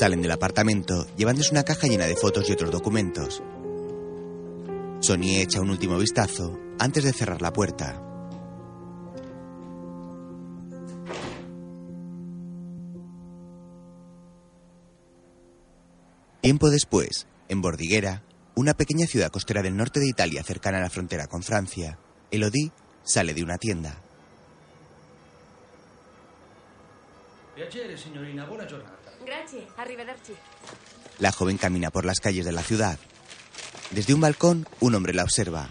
[0.07, 3.43] Salen del apartamento llevándose una caja llena de fotos y otros documentos.
[5.01, 8.01] Sonia echa un último vistazo antes de cerrar la puerta.
[16.41, 18.23] Tiempo después, en Bordiguera,
[18.55, 21.99] una pequeña ciudad costera del norte de Italia cercana a la frontera con Francia,
[22.31, 22.71] Elodie
[23.03, 24.01] sale de una tienda.
[27.57, 28.96] Piacere, signorina, buona giornata.
[29.27, 30.35] Grazie, arrivederci.
[31.19, 32.97] La joven camina por las calles de la ciudad.
[33.91, 35.69] Desde un balcón, un hombre la observa.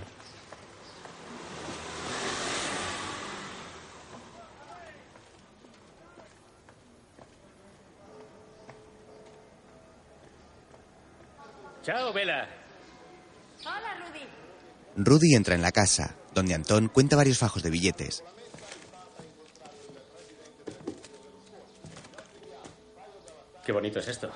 [11.81, 12.49] Chao, Vela.
[13.61, 14.25] Hola, Rudy.
[14.97, 18.21] Rudy entra en la casa, donde Antón cuenta varios fajos de billetes.
[23.65, 24.31] Qué bonito es esto.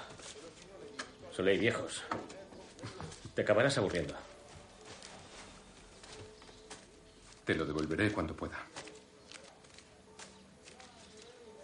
[1.32, 2.02] Solo hay viejos.
[3.36, 4.16] Te acabarás aburriendo.
[7.46, 8.58] Te lo devolveré cuando pueda.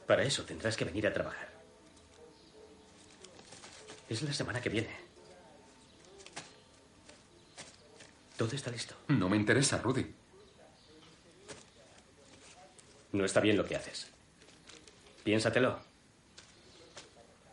[0.05, 1.49] Para eso tendrás que venir a trabajar.
[4.07, 4.95] Es la semana que viene.
[8.37, 8.93] Todo está listo.
[9.07, 10.13] No me interesa, Rudy.
[13.13, 14.11] No está bien lo que haces.
[15.23, 15.94] Piénsatelo.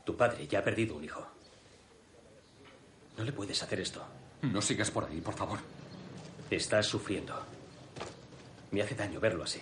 [0.05, 1.27] Tu padre ya ha perdido un hijo.
[3.17, 4.05] No le puedes hacer esto.
[4.43, 5.59] No sigas por ahí, por favor.
[6.51, 7.35] Estás sufriendo.
[8.73, 9.61] Me hace daño verlo así.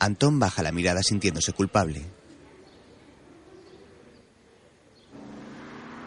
[0.00, 2.02] Antón baja la mirada sintiéndose culpable.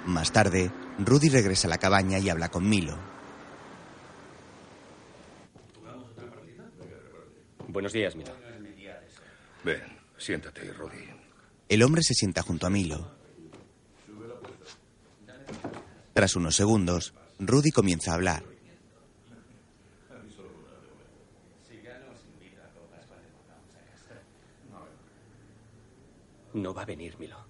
[0.06, 2.98] Más tarde, Rudy regresa a la cabaña y habla con Milo.
[7.68, 8.34] Buenos días, Milo.
[9.64, 9.82] Ven,
[10.18, 11.10] siéntate, Rudy.
[11.70, 13.21] El hombre se sienta junto a Milo.
[16.22, 18.44] Tras unos segundos, Rudy comienza a hablar.
[26.54, 27.44] No va a venir, Milo.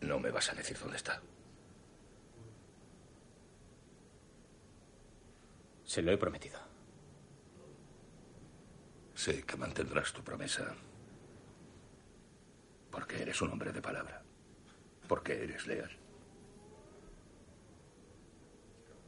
[0.00, 1.22] No me vas a decir dónde está.
[5.84, 6.58] Se lo he prometido.
[9.14, 10.74] Sé que mantendrás tu promesa.
[12.90, 14.24] Porque eres un hombre de palabra.
[15.06, 16.07] Porque eres leal.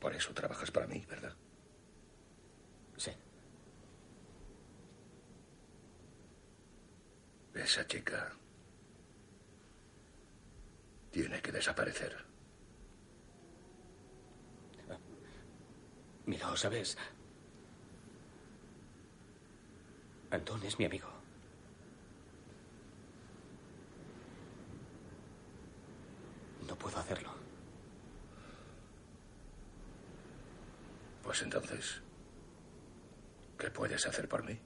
[0.00, 1.34] Por eso trabajas para mí, ¿verdad?
[2.96, 3.12] Sí.
[7.54, 8.32] Esa chica
[11.10, 12.16] tiene que desaparecer.
[16.26, 16.96] Milo, ¿sabes?
[20.30, 21.08] Antón es mi amigo.
[26.68, 27.29] No puedo hacerlo.
[31.30, 32.02] Pues entonces,
[33.56, 34.58] ¿qué puedes hacer por mí?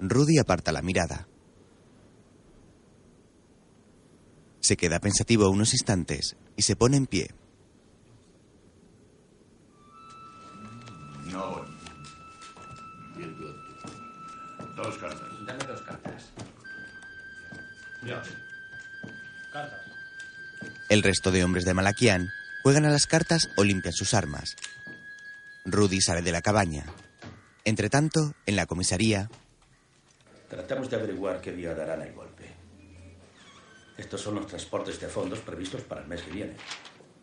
[0.00, 1.28] Rudy aparta la mirada.
[4.60, 7.28] Se queda pensativo unos instantes y se pone en pie.
[11.26, 11.62] No.
[14.76, 15.28] Dos cartas.
[15.46, 16.32] Dame dos cartas.
[18.02, 18.22] Ya.
[19.52, 19.80] Cartas.
[20.88, 22.30] El resto de hombres de Malaquián
[22.62, 24.56] juegan a las cartas o limpian sus armas.
[25.72, 26.86] Rudy sale de la cabaña.
[27.64, 29.28] Entretanto, en la comisaría,
[30.48, 32.44] Tratamos de averiguar qué día darán el golpe.
[33.98, 36.54] Estos son los transportes de fondos previstos para el mes que viene,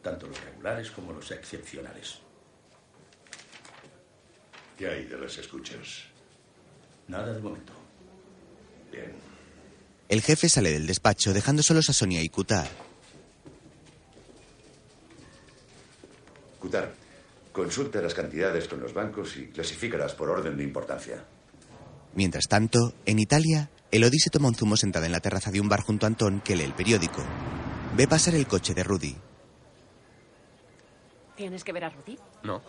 [0.04, 2.20] tanto los regulares como los excepcionales.
[4.78, 6.04] ¿Qué hay de las escuchas?
[7.08, 7.74] Nada de momento.
[8.92, 9.14] Bien.
[10.08, 12.68] el jefe sale del despacho dejando solos a Sonia y Kutar.
[12.68, 12.85] Kutar,
[17.56, 21.24] consulta las cantidades con los bancos y clasifícalas por orden de importancia.
[22.14, 25.70] Mientras tanto, en Italia, Elodie se toma un zumo sentada en la terraza de un
[25.70, 27.24] bar junto a Antón que lee el periódico.
[27.96, 29.16] Ve pasar el coche de Rudy.
[31.38, 32.20] ¿Tienes que ver a Rudy?
[32.44, 32.62] No.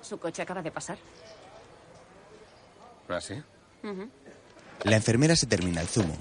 [0.00, 0.98] Su coche acaba de pasar.
[3.08, 3.34] ¿Ah, sí?
[4.82, 6.16] La enfermera se termina el zumo.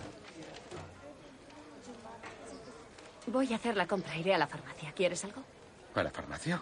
[3.25, 4.15] Voy a hacer la compra.
[4.15, 4.91] Iré a la farmacia.
[4.91, 5.43] ¿Quieres algo?
[5.95, 6.61] ¿A la farmacia?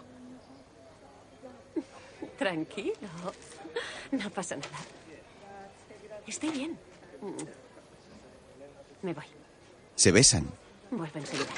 [2.40, 2.94] Tranquilo.
[4.12, 4.78] No pasa nada.
[6.26, 6.78] Estoy bien.
[9.02, 9.24] Me voy.
[9.94, 10.50] Se besan.
[10.90, 11.50] Vuelvo enseguida.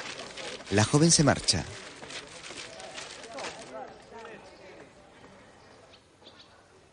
[0.71, 1.63] La joven se marcha.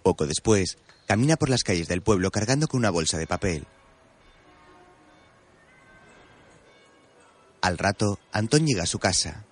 [0.04, 0.78] Poco después,
[1.08, 3.66] camina por las calles del pueblo cargando con una bolsa de papel.
[7.60, 9.44] Al rato, Antón llega a su casa.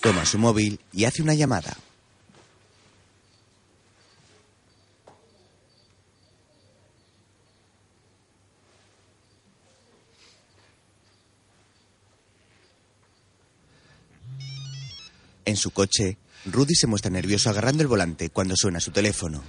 [0.00, 1.76] Toma su móvil y hace una llamada.
[15.44, 19.42] En su coche, Rudy se muestra nervioso agarrando el volante cuando suena su teléfono.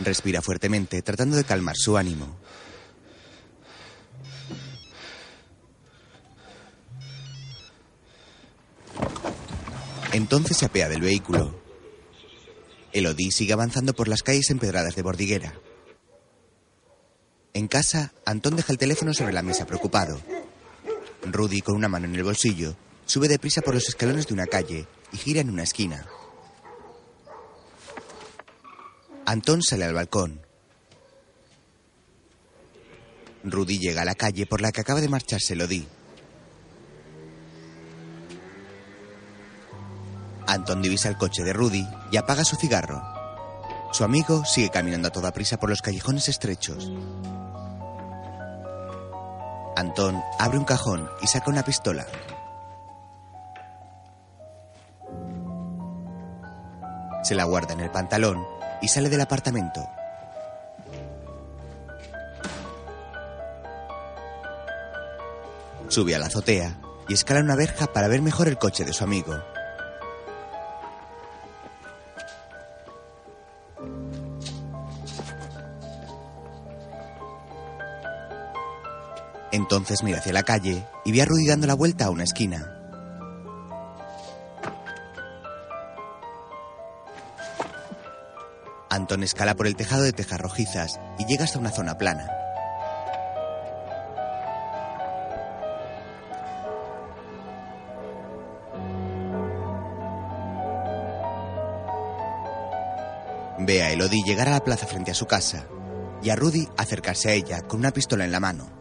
[0.00, 2.36] Respira fuertemente, tratando de calmar su ánimo.
[10.16, 11.60] Entonces se apea del vehículo.
[12.94, 15.52] Elodie sigue avanzando por las calles empedradas de Bordiguera.
[17.52, 20.18] En casa, Antón deja el teléfono sobre la mesa preocupado.
[21.22, 24.88] Rudy, con una mano en el bolsillo, sube deprisa por los escalones de una calle
[25.12, 26.06] y gira en una esquina.
[29.26, 30.40] Antón sale al balcón.
[33.44, 35.86] Rudy llega a la calle por la que acaba de marcharse Elodie.
[40.46, 43.02] Anton divisa el coche de Rudy y apaga su cigarro.
[43.92, 46.90] Su amigo sigue caminando a toda prisa por los callejones estrechos.
[49.76, 52.06] Anton abre un cajón y saca una pistola.
[57.22, 58.44] Se la guarda en el pantalón
[58.80, 59.86] y sale del apartamento.
[65.88, 66.78] Sube a la azotea
[67.08, 69.34] y escala una verja para ver mejor el coche de su amigo.
[79.66, 82.72] Entonces mira hacia la calle y ve a Rudy dando la vuelta a una esquina.
[88.88, 92.30] Anton escala por el tejado de tejas rojizas y llega hasta una zona plana.
[103.58, 105.66] Ve a Elodie llegar a la plaza frente a su casa
[106.22, 108.75] y a Rudy acercarse a ella con una pistola en la mano.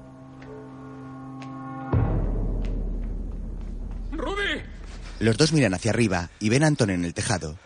[5.26, 7.57] Los dos miran hacia arriba y ven a Anton en el tejado.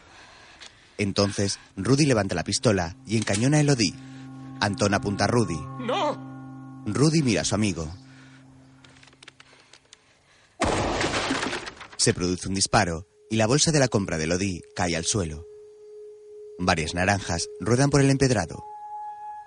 [0.97, 3.93] Entonces, Rudy levanta la pistola y encañona a Elodie.
[4.61, 5.59] Anton apunta a Rudy.
[5.81, 6.85] ¡No!
[6.85, 7.93] Rudy mira a su amigo.
[11.97, 15.45] Se produce un disparo y la bolsa de la compra de Elodie cae al suelo.
[16.59, 18.63] Varias naranjas ruedan por el empedrado.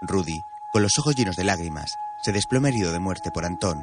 [0.02, 0.38] Rudy,
[0.74, 1.90] con los ojos llenos de lágrimas,
[2.22, 3.82] se desploma herido de muerte por Antón.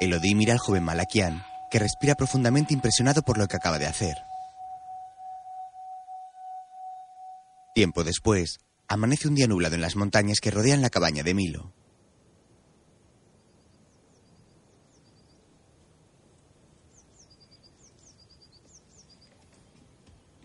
[0.00, 4.16] Elodie mira al joven Malaquian, que respira profundamente impresionado por lo que acaba de hacer.
[7.74, 11.74] Tiempo después, amanece un día nublado en las montañas que rodean la cabaña de Milo.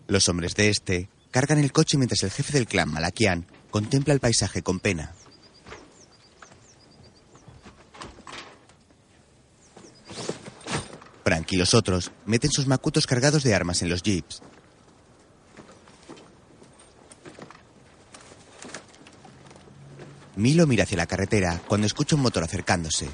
[0.06, 4.20] Los hombres de este cargan el coche mientras el jefe del clan Malaquian contempla el
[4.20, 5.14] paisaje con pena.
[11.26, 14.40] Frank y los otros meten sus macutos cargados de armas en los jeeps.
[20.36, 23.08] Milo mira hacia la carretera cuando escucha un motor acercándose.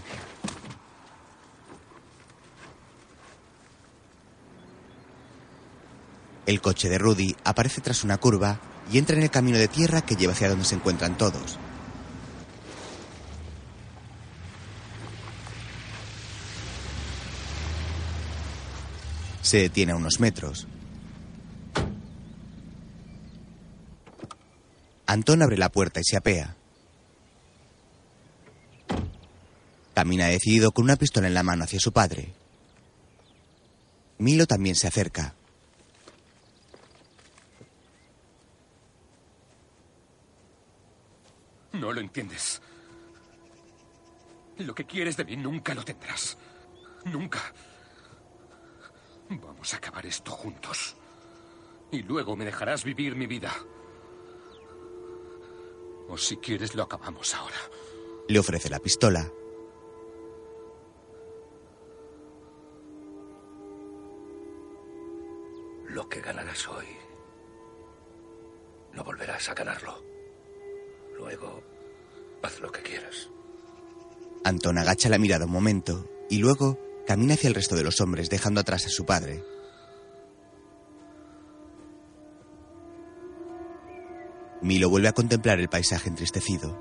[6.45, 8.61] El coche de Rudy aparece tras una curva
[8.93, 11.59] y entra en el camino de tierra que lleva hacia donde se encuentran todos.
[19.53, 20.67] Se detiene a unos metros.
[25.05, 26.57] Antón abre la puerta y se apea.
[29.95, 32.33] Camina decidido con una pistola en la mano hacia su padre.
[34.17, 35.35] Milo también se acerca.
[41.73, 42.63] No lo entiendes.
[44.57, 46.39] Lo que quieres de mí nunca lo tendrás.
[47.05, 47.53] Nunca.
[49.41, 50.97] Vamos a acabar esto juntos.
[51.91, 53.53] Y luego me dejarás vivir mi vida.
[56.09, 57.57] O si quieres, lo acabamos ahora.
[58.29, 59.31] Le ofrece la pistola.
[65.89, 66.87] Lo que ganarás hoy,
[68.95, 70.03] no volverás a ganarlo.
[71.17, 71.63] Luego,
[72.43, 73.29] haz lo que quieras.
[74.45, 78.31] Antón agacha la mirada un momento y luego camina hacia el resto de los hombres
[78.31, 79.45] dejando atrás a su padre.
[84.63, 86.81] Milo vuelve a contemplar el paisaje entristecido.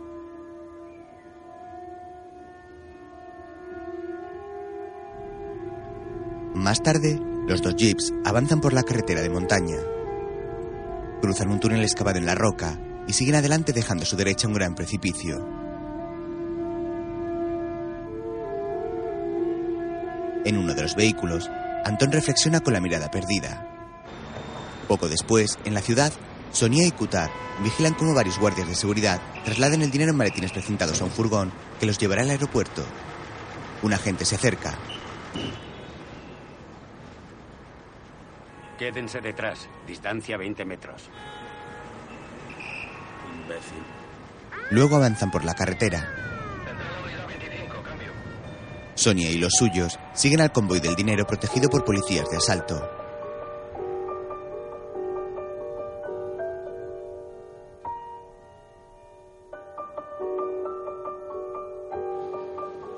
[6.53, 9.77] Más tarde, los dos jeeps avanzan por la carretera de montaña.
[11.21, 14.53] Cruzan un túnel excavado en la roca y siguen adelante dejando a su derecha un
[14.53, 15.60] gran precipicio.
[20.43, 21.49] En uno de los vehículos,
[21.85, 23.67] Antón reflexiona con la mirada perdida.
[24.87, 26.11] Poco después, en la ciudad,
[26.51, 27.29] Sonia y Kutar
[27.63, 31.51] vigilan cómo varios guardias de seguridad trasladan el dinero en maletines precintados a un furgón
[31.79, 32.83] que los llevará al aeropuerto.
[33.83, 34.77] Un agente se acerca.
[38.77, 39.67] Quédense detrás.
[39.85, 41.03] Distancia 20 metros.
[43.43, 43.83] Imbécil.
[44.71, 46.20] Luego avanzan por la carretera.
[49.01, 52.87] Sonia y los suyos siguen al convoy del dinero protegido por policías de asalto.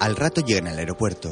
[0.02, 1.32] Al rato llegan al aeropuerto.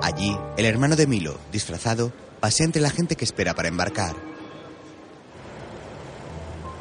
[0.00, 4.16] Allí, el hermano de Milo, disfrazado, pasea entre la gente que espera para embarcar.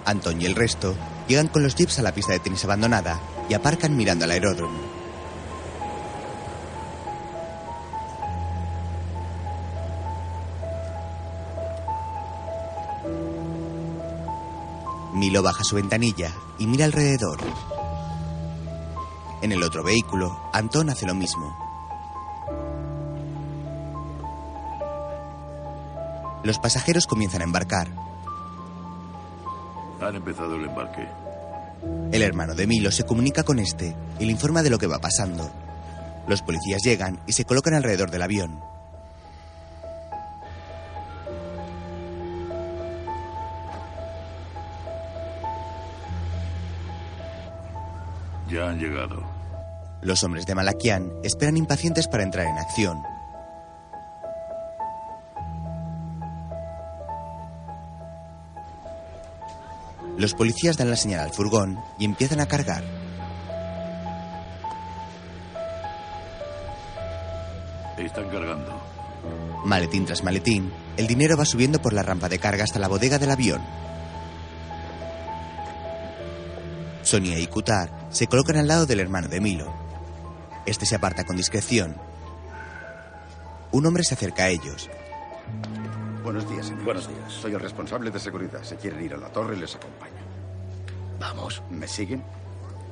[0.06, 0.96] Anton y el resto
[1.28, 4.99] llegan con los jeeps a la pista de tenis abandonada y aparcan mirando al aeródromo.
[15.20, 17.40] Milo baja su ventanilla y mira alrededor.
[19.42, 21.58] En el otro vehículo, Anton hace lo mismo.
[26.44, 27.90] Los pasajeros comienzan a embarcar.
[30.02, 31.06] Han empezado el embarque.
[32.14, 35.00] El hermano de Milo se comunica con este y le informa de lo que va
[35.00, 35.52] pasando.
[36.30, 38.62] Los policías llegan y se colocan alrededor del avión.
[48.50, 49.24] Ya han llegado.
[50.02, 53.04] Los hombres de Malakian esperan impacientes para entrar en acción.
[60.18, 62.84] Los policías dan la señal al furgón y empiezan a cargar.
[67.98, 68.82] Están cargando.
[69.66, 73.20] Maletín tras maletín, el dinero va subiendo por la rampa de carga hasta la bodega
[73.20, 73.62] del avión.
[77.04, 79.74] Sonia y Kutar se colocan al lado del hermano de Milo.
[80.66, 81.96] Este se aparta con discreción.
[83.72, 84.90] Un hombre se acerca a ellos.
[86.24, 86.84] Buenos días, señor.
[86.84, 87.32] Buenos días.
[87.32, 88.64] Soy el responsable de seguridad.
[88.64, 90.14] Si quieren ir a la torre, les acompaño.
[91.20, 91.62] Vamos.
[91.70, 92.24] ¿Me siguen?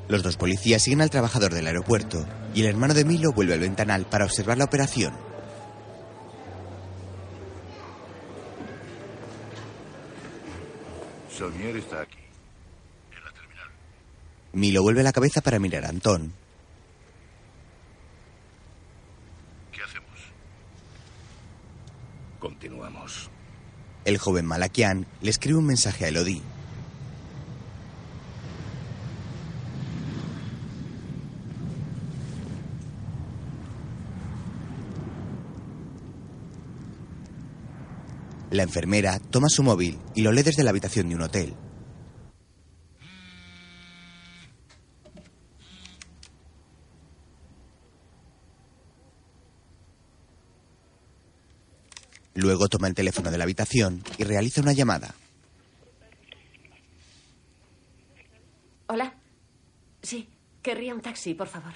[0.08, 3.60] Los dos policías siguen al trabajador del aeropuerto y el hermano de Milo vuelve al
[3.60, 5.14] ventanal para observar la operación.
[11.30, 12.07] Sonier está aquí.
[14.58, 16.34] Milo vuelve la cabeza para mirar a Antón.
[19.72, 20.20] ¿Qué hacemos?
[22.40, 23.30] Continuamos.
[24.04, 26.42] El joven Malakian le escribe un mensaje a Elodie.
[38.50, 41.54] La enfermera toma su móvil y lo lee desde la habitación de un hotel.
[52.38, 55.16] Luego toma el teléfono de la habitación y realiza una llamada.
[58.86, 59.16] Hola.
[60.04, 60.30] Sí,
[60.62, 61.74] querría un taxi, por favor.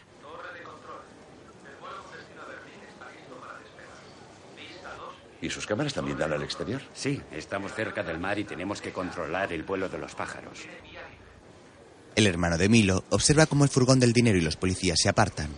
[5.42, 6.84] ¿Y sus cámaras también dan al exterior?
[6.94, 10.60] Sí, estamos cerca del mar y tenemos que controlar el vuelo de los pájaros.
[12.16, 15.50] El hermano de Milo observa cómo el furgón del dinero y los policías se apartan.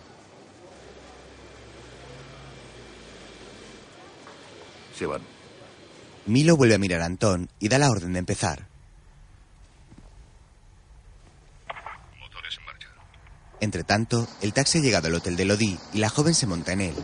[4.96, 5.22] Se van.
[6.26, 8.66] Milo vuelve a mirar a Antón y da la orden de empezar.
[12.18, 12.88] Motores en marcha.
[13.60, 16.72] Entre tanto, el taxi ha llegado al hotel de Lodi y la joven se monta
[16.72, 16.94] en él.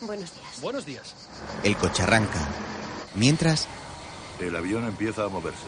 [0.00, 0.60] Buenos días.
[0.60, 1.14] Buenos días.
[1.62, 2.40] El coche arranca.
[3.14, 3.66] Mientras,
[4.40, 5.66] El avión empieza a moverse.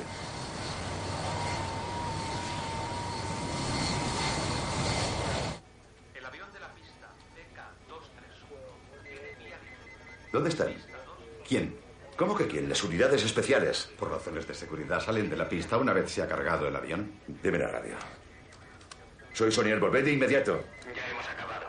[10.33, 10.75] ¿Dónde están?
[11.47, 11.77] ¿Quién?
[12.17, 12.69] ¿Cómo que quién?
[12.69, 13.89] Las unidades especiales.
[13.99, 17.13] Por razones de seguridad, salen de la pista una vez se ha cargado el avión.
[17.43, 17.95] Deme la radio.
[19.33, 20.65] Soy Sonier, volved de inmediato.
[20.85, 21.67] Ya hemos acabado.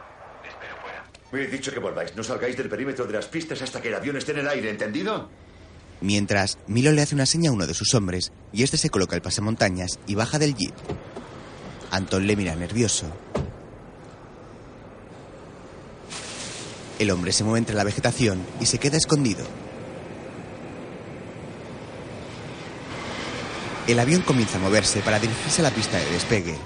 [0.48, 1.04] Espero fuera.
[1.32, 2.16] Me he dicho que volváis.
[2.16, 4.70] No salgáis del perímetro de las pistas hasta que el avión esté en el aire,
[4.70, 5.30] ¿entendido?
[6.00, 9.16] mientras, Milo le hace una seña a uno de sus hombres y este se coloca
[9.16, 10.74] el pasamontañas y baja del jeep.
[11.92, 13.12] Antón le mira nervioso.
[16.99, 19.45] El hombre se mueve entre la vegetación y se queda escondido.
[23.88, 26.57] El avión comienza a moverse para dirigirse a la pista de despegue.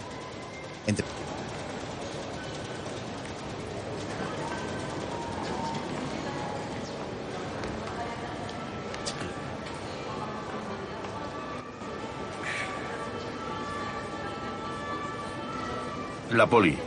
[16.32, 16.78] La poli.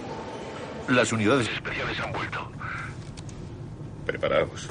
[0.89, 2.51] Las unidades especiales han vuelto.
[4.05, 4.69] Preparaos.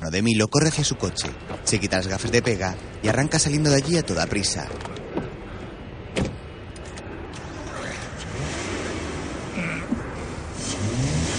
[0.00, 1.28] Uno de Milo corre hacia su coche,
[1.64, 4.66] se quita las gafas de pega y arranca saliendo de allí a toda prisa.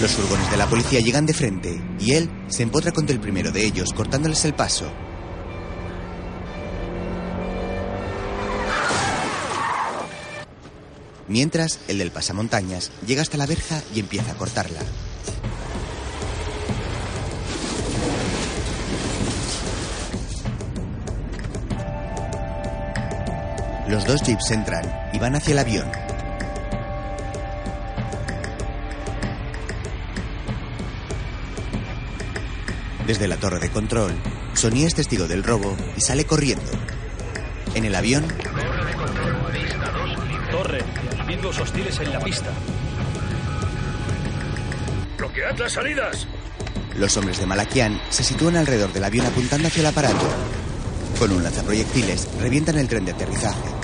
[0.02, 3.52] Los furgones de la policía llegan de frente y él se empotra contra el primero
[3.52, 4.91] de ellos, cortándoles el paso.
[11.28, 14.82] Mientras, el del pasamontañas llega hasta la verja y empieza a cortarla.
[23.91, 25.91] Los dos jeeps entran y van hacia el avión.
[33.05, 34.15] Desde la torre de control,
[34.53, 36.72] Sonia es testigo del robo y sale corriendo.
[37.76, 38.26] En el avión,
[40.51, 40.85] Torre,
[41.19, 42.49] individuos hostiles en la pista.
[45.18, 46.27] ¡Bloquead las salidas!
[46.95, 50.30] los hombres de Malakian se sitúan alrededor del avión apuntando hacia el aparato.
[51.19, 53.81] Con un lanzaproyectiles revientan el tren de aterrizaje.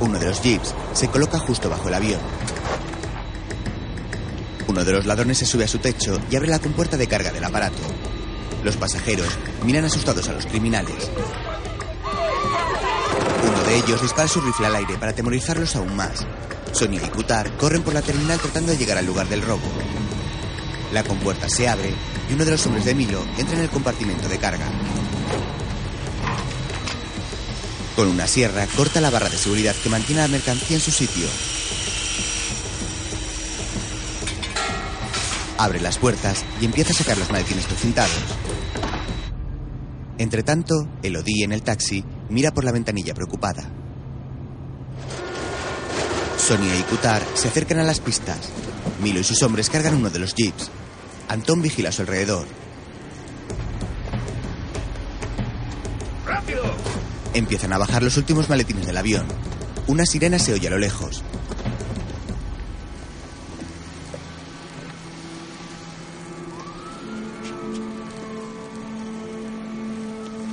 [0.00, 2.20] Uno de los jeeps se coloca justo bajo el avión.
[4.66, 7.32] Uno de los ladrones se sube a su techo y abre la compuerta de carga
[7.32, 7.82] del aparato.
[8.64, 9.28] Los pasajeros
[9.64, 11.10] miran asustados a los criminales.
[13.42, 16.26] Uno de ellos dispara su rifle al aire para atemorizarlos aún más.
[16.72, 19.68] Sonia y Kutar corren por la terminal tratando de llegar al lugar del robo.
[20.92, 21.92] La compuerta se abre
[22.28, 24.66] y uno de los hombres de Milo entra en el compartimento de carga.
[28.00, 31.26] Con una sierra corta la barra de seguridad que mantiene la mercancía en su sitio.
[35.58, 38.16] Abre las puertas y empieza a sacar los maletines precintados.
[40.16, 43.70] Entre tanto, Elodie en el taxi mira por la ventanilla preocupada.
[46.38, 48.48] Sonia y Kutar se acercan a las pistas.
[49.02, 50.70] Milo y sus hombres cargan uno de los jeeps.
[51.28, 52.46] Antón vigila a su alrededor.
[57.32, 59.26] Empiezan a bajar los últimos maletines del avión.
[59.86, 61.22] Una sirena se oye a lo lejos.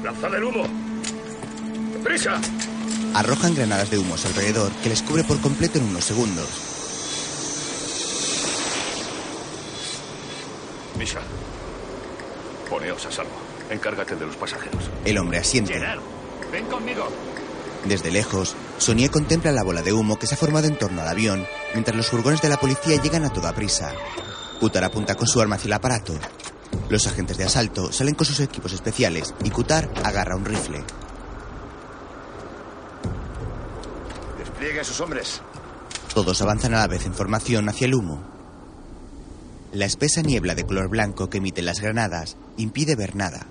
[0.03, 0.63] ¡Lanzad el humo!
[2.03, 2.39] ¡Prisa!
[3.13, 6.47] Arrojan granadas de humo a su alrededor que les cubre por completo en unos segundos.
[10.97, 11.21] Misha,
[12.69, 13.31] poneos a salvo.
[13.69, 14.89] Encárgate de los pasajeros.
[15.03, 15.73] El hombre asiente.
[15.73, 15.99] Gerard,
[16.51, 17.07] ven conmigo.
[17.85, 21.07] Desde lejos, Sonia contempla la bola de humo que se ha formado en torno al
[21.07, 23.93] avión, mientras los furgones de la policía llegan a toda prisa.
[24.59, 26.13] Kutar apunta con su arma hacia el aparato.
[26.89, 30.83] Los agentes de asalto salen con sus equipos especiales y Kutar agarra un rifle.
[34.37, 35.41] Despliegue a sus hombres.
[36.13, 38.23] Todos avanzan a la vez en formación hacia el humo.
[39.71, 43.47] La espesa niebla de color blanco que emiten las granadas impide ver nada.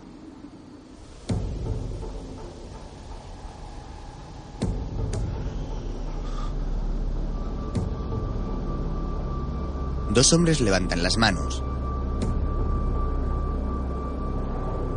[10.17, 11.63] Dos hombres levantan las manos.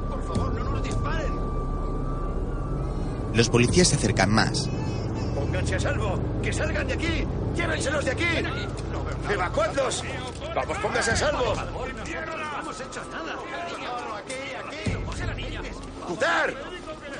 [0.09, 1.33] Por favor, no nos disparen.
[3.33, 4.69] Los policías se acercan más.
[5.35, 6.17] Pónganse a salvo.
[6.41, 7.27] ¡Que salgan de aquí!
[7.53, 8.23] ¡Llévenselos de aquí!
[9.29, 10.05] ¡Evacuadlos!
[10.55, 11.53] ¡Vamos, pónganse a salvo!
[11.53, 13.35] No hemos hecho nada.
[16.07, 16.53] ¡Kutar!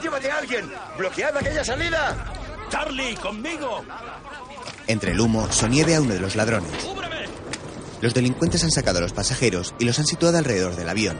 [0.02, 0.72] ¡Llévate a alguien!
[0.98, 2.16] ¡Bloquead aquella salida!
[2.70, 3.84] Charlie, conmigo.
[4.88, 6.88] Entre el humo, Sonia ve a uno de los ladrones.
[8.02, 11.18] Los delincuentes han sacado a los pasajeros y los han situado alrededor del avión.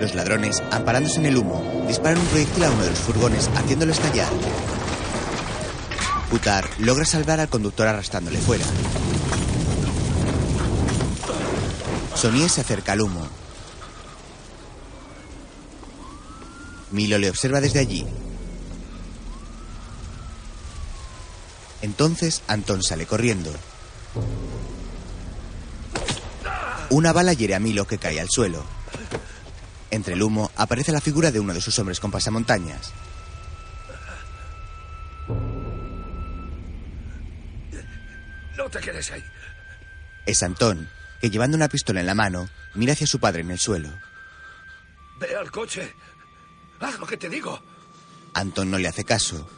[0.00, 3.92] Los ladrones, amparándose en el humo, disparan un proyectil a uno de los furgones, haciéndolo
[3.92, 4.28] estallar.
[6.30, 8.64] Kutar logra salvar al conductor arrastrándole fuera.
[12.16, 13.28] Sonia se acerca al humo.
[16.90, 18.06] Milo le observa desde allí.
[21.82, 23.52] Entonces Antón sale corriendo.
[26.90, 28.64] Una bala hiere a Milo que cae al suelo.
[29.90, 32.92] Entre el humo aparece la figura de uno de sus hombres con pasamontañas.
[38.56, 39.24] No te quedes ahí.
[40.26, 40.88] Es Antón,
[41.20, 43.90] que llevando una pistola en la mano, mira hacia su padre en el suelo.
[45.18, 45.94] Ve al coche.
[46.80, 47.62] Haz lo que te digo.
[48.34, 49.48] Antón no le hace caso.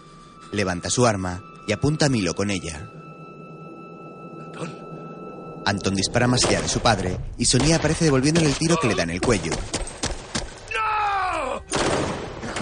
[0.53, 2.91] Levanta su arma y apunta a Milo con ella.
[5.67, 8.95] Antón dispara más allá de su padre y Sonia aparece devolviéndole el tiro que le
[8.95, 9.51] da en el cuello.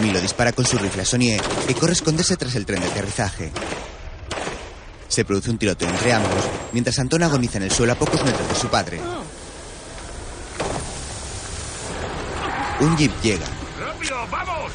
[0.00, 2.86] Milo dispara con su rifle a Sonia, que corre a esconderse tras el tren de
[2.86, 3.52] aterrizaje.
[5.06, 8.48] Se produce un tiroteo entre ambos, mientras Antón agoniza en el suelo a pocos metros
[8.48, 8.98] de su padre.
[12.80, 13.46] Un jeep llega.
[13.78, 14.72] ¡Rápido, vamos!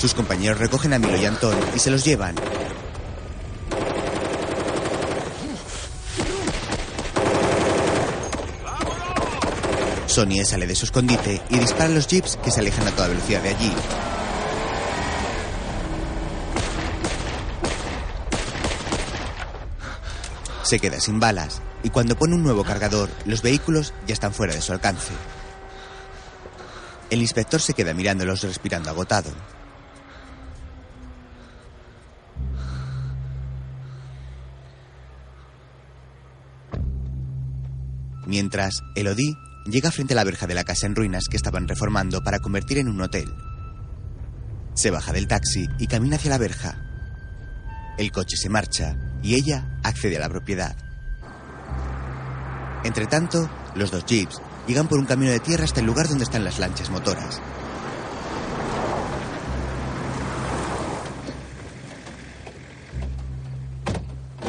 [0.00, 2.36] Sus compañeros recogen a Milo y Antón y se los llevan.
[10.16, 13.08] Sonia sale de su escondite y dispara a los jeeps que se alejan a toda
[13.08, 13.70] velocidad de allí.
[20.62, 24.54] Se queda sin balas y cuando pone un nuevo cargador, los vehículos ya están fuera
[24.54, 25.12] de su alcance.
[27.10, 29.28] El inspector se queda mirándolos respirando agotado.
[38.24, 39.36] Mientras, Elodie
[39.66, 42.78] llega frente a la verja de la casa en ruinas que estaban reformando para convertir
[42.78, 43.34] en un hotel.
[44.74, 46.82] Se baja del taxi y camina hacia la verja.
[47.98, 50.76] El coche se marcha y ella accede a la propiedad.
[52.84, 56.24] Entre tanto, los dos jeeps llegan por un camino de tierra hasta el lugar donde
[56.24, 57.40] están las lanchas motoras.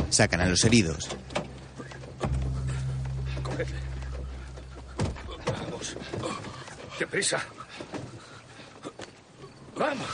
[0.10, 1.10] Sacan a los heridos.
[3.44, 3.76] Cogedle.
[5.46, 5.96] Vamos.
[7.00, 7.40] ¡Deprisa!
[9.78, 10.08] ¡Vamos!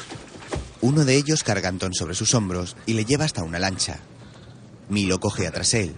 [0.82, 4.00] Uno de ellos carga a Antón sobre sus hombros y le lleva hasta una lancha.
[4.90, 5.96] Milo coge tras él.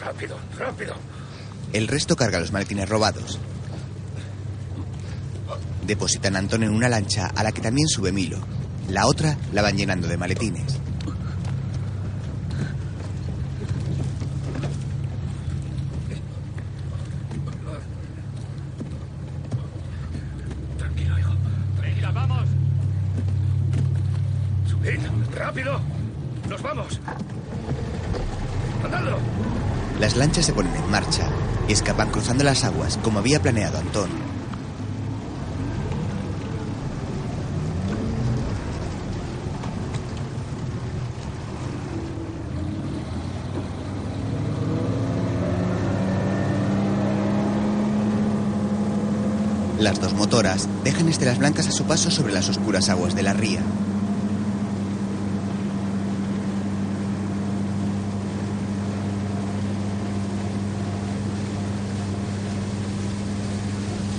[0.00, 0.94] ¡Rápido, rápido!
[1.72, 3.38] El resto carga los maletines robados.
[5.86, 8.38] Depositan a Antón en una lancha a la que también sube Milo.
[8.88, 10.80] La otra la van llenando de maletines.
[20.78, 21.32] Tranquilo, hijo.
[21.80, 22.48] Venga, vamos.
[24.68, 24.98] Subid,
[25.36, 25.80] rápido.
[26.48, 27.00] Nos vamos.
[28.84, 29.18] Andadlo.
[30.14, 31.28] Las lanchas se ponen en marcha
[31.66, 34.10] y escapan cruzando las aguas como había planeado Antón.
[49.80, 53.32] Las dos motoras dejan estelas blancas a su paso sobre las oscuras aguas de la
[53.32, 53.62] ría.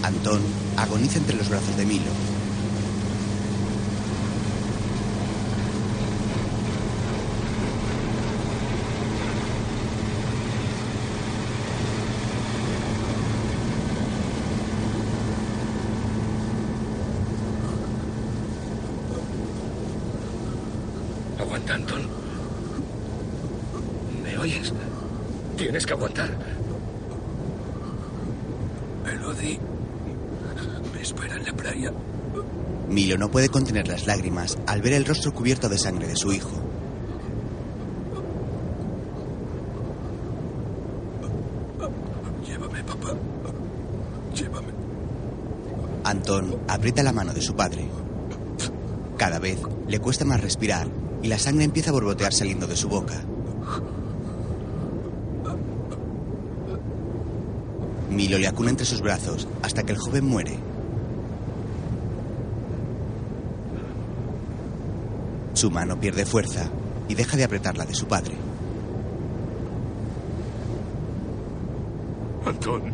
[0.06, 2.12] Antón agoniza entre los brazos de Milo.
[21.40, 22.08] Aguanta, Anton.
[24.24, 24.74] ¿Me oyes?
[25.58, 26.30] Tienes que aguantar.
[29.12, 29.60] Elodie.
[30.94, 31.92] Me espera en la playa.
[32.90, 36.32] Milo no puede contener las lágrimas al ver el rostro cubierto de sangre de su
[36.32, 36.53] hijo.
[42.48, 43.10] Llévame, papá.
[44.34, 44.70] Llévame.
[46.06, 47.90] Antón aprieta la mano de su padre.
[49.18, 50.88] Cada vez le cuesta más respirar
[51.22, 53.22] y la sangre empieza a borbotear saliendo de su boca.
[58.10, 60.75] Milo le acuna entre sus brazos hasta que el joven muere.
[65.56, 66.69] Su mano pierde fuerza
[67.07, 68.36] y deja de apretar la de su padre.
[72.45, 72.94] Antón.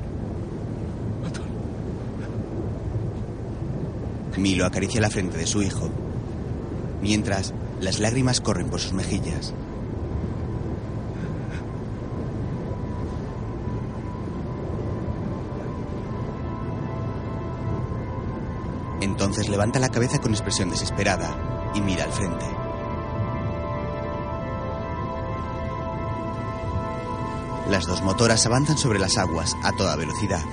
[4.38, 5.90] Milo acaricia la frente de su hijo,
[7.02, 9.54] mientras las lágrimas corren por sus mejillas.
[19.02, 22.46] Entonces levanta la cabeza con expresión desesperada y mira al frente.
[27.70, 30.44] Las dos motoras avanzan sobre las aguas a toda velocidad.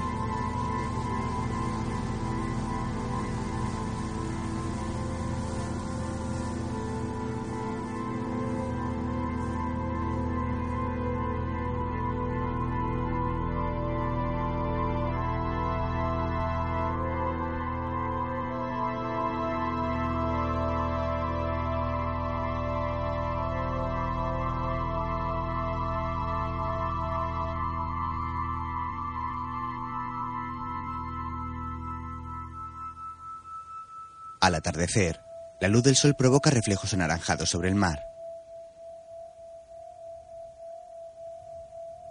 [34.68, 35.20] Atardecer,
[35.60, 38.04] la luz del sol provoca reflejos anaranjados sobre el mar.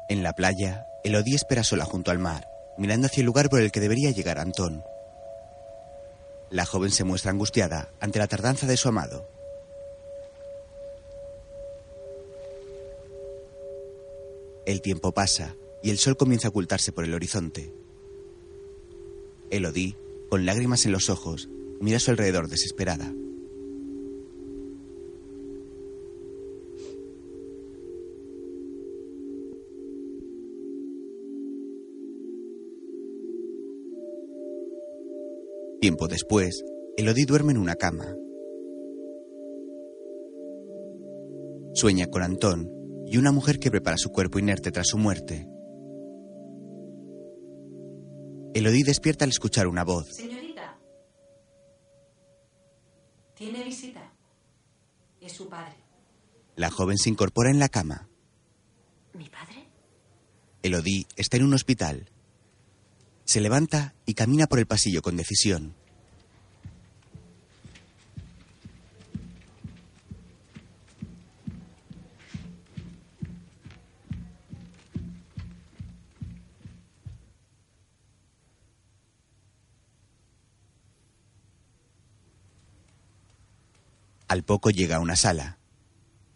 [0.10, 2.48] En la playa, Elodie espera sola junto al mar,
[2.78, 4.84] mirando hacia el lugar por el que debería llegar Antón.
[6.50, 9.30] La joven se muestra angustiada ante la tardanza de su amado.
[14.66, 17.72] El tiempo pasa y el sol comienza a ocultarse por el horizonte.
[19.52, 19.96] Elodie,
[20.30, 21.48] con lágrimas en los ojos,
[21.80, 23.14] Mira a su alrededor desesperada.
[35.80, 36.66] Tiempo después,
[36.98, 38.16] Elodie duerme en una cama.
[41.74, 42.72] Sueña con Antón
[43.06, 45.48] y una mujer que prepara su cuerpo inerte tras su muerte.
[48.56, 50.18] Elodie despierta al escuchar una voz.
[56.58, 58.10] La joven se incorpora en la cama.
[59.14, 59.70] ¿Mi padre?
[60.64, 62.10] Elodie está en un hospital.
[63.26, 65.76] Se levanta y camina por el pasillo con decisión.
[84.28, 85.57] Al poco llega a una sala.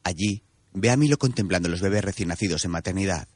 [0.04, 3.28] Allí ve a Milo contemplando los bebés recién nacidos en maternidad.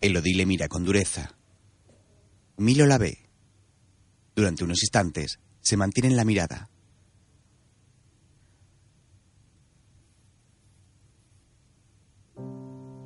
[0.00, 1.36] Elodie le mira con dureza.
[2.56, 3.30] Milo la ve.
[4.34, 6.70] Durante unos instantes se mantiene en la mirada.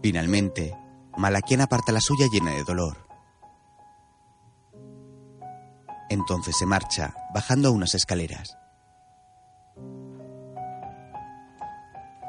[0.03, 0.75] Finalmente,
[1.17, 3.07] Malaquian aparta la suya llena de dolor.
[6.09, 8.60] Entonces se marcha, bajando unas escaleras.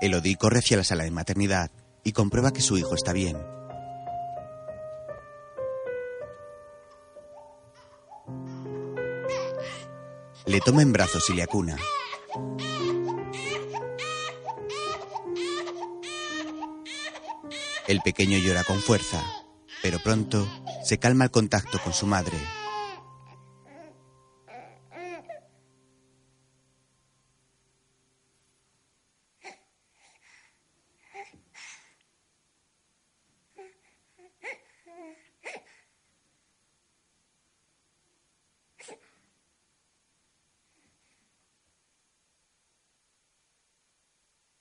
[0.01, 1.69] Elodie corre hacia la sala de maternidad
[2.03, 3.37] y comprueba que su hijo está bien.
[10.47, 11.77] Le toma en brazos y le acuna.
[17.87, 19.21] El pequeño llora con fuerza,
[19.83, 20.47] pero pronto
[20.83, 22.37] se calma al contacto con su madre.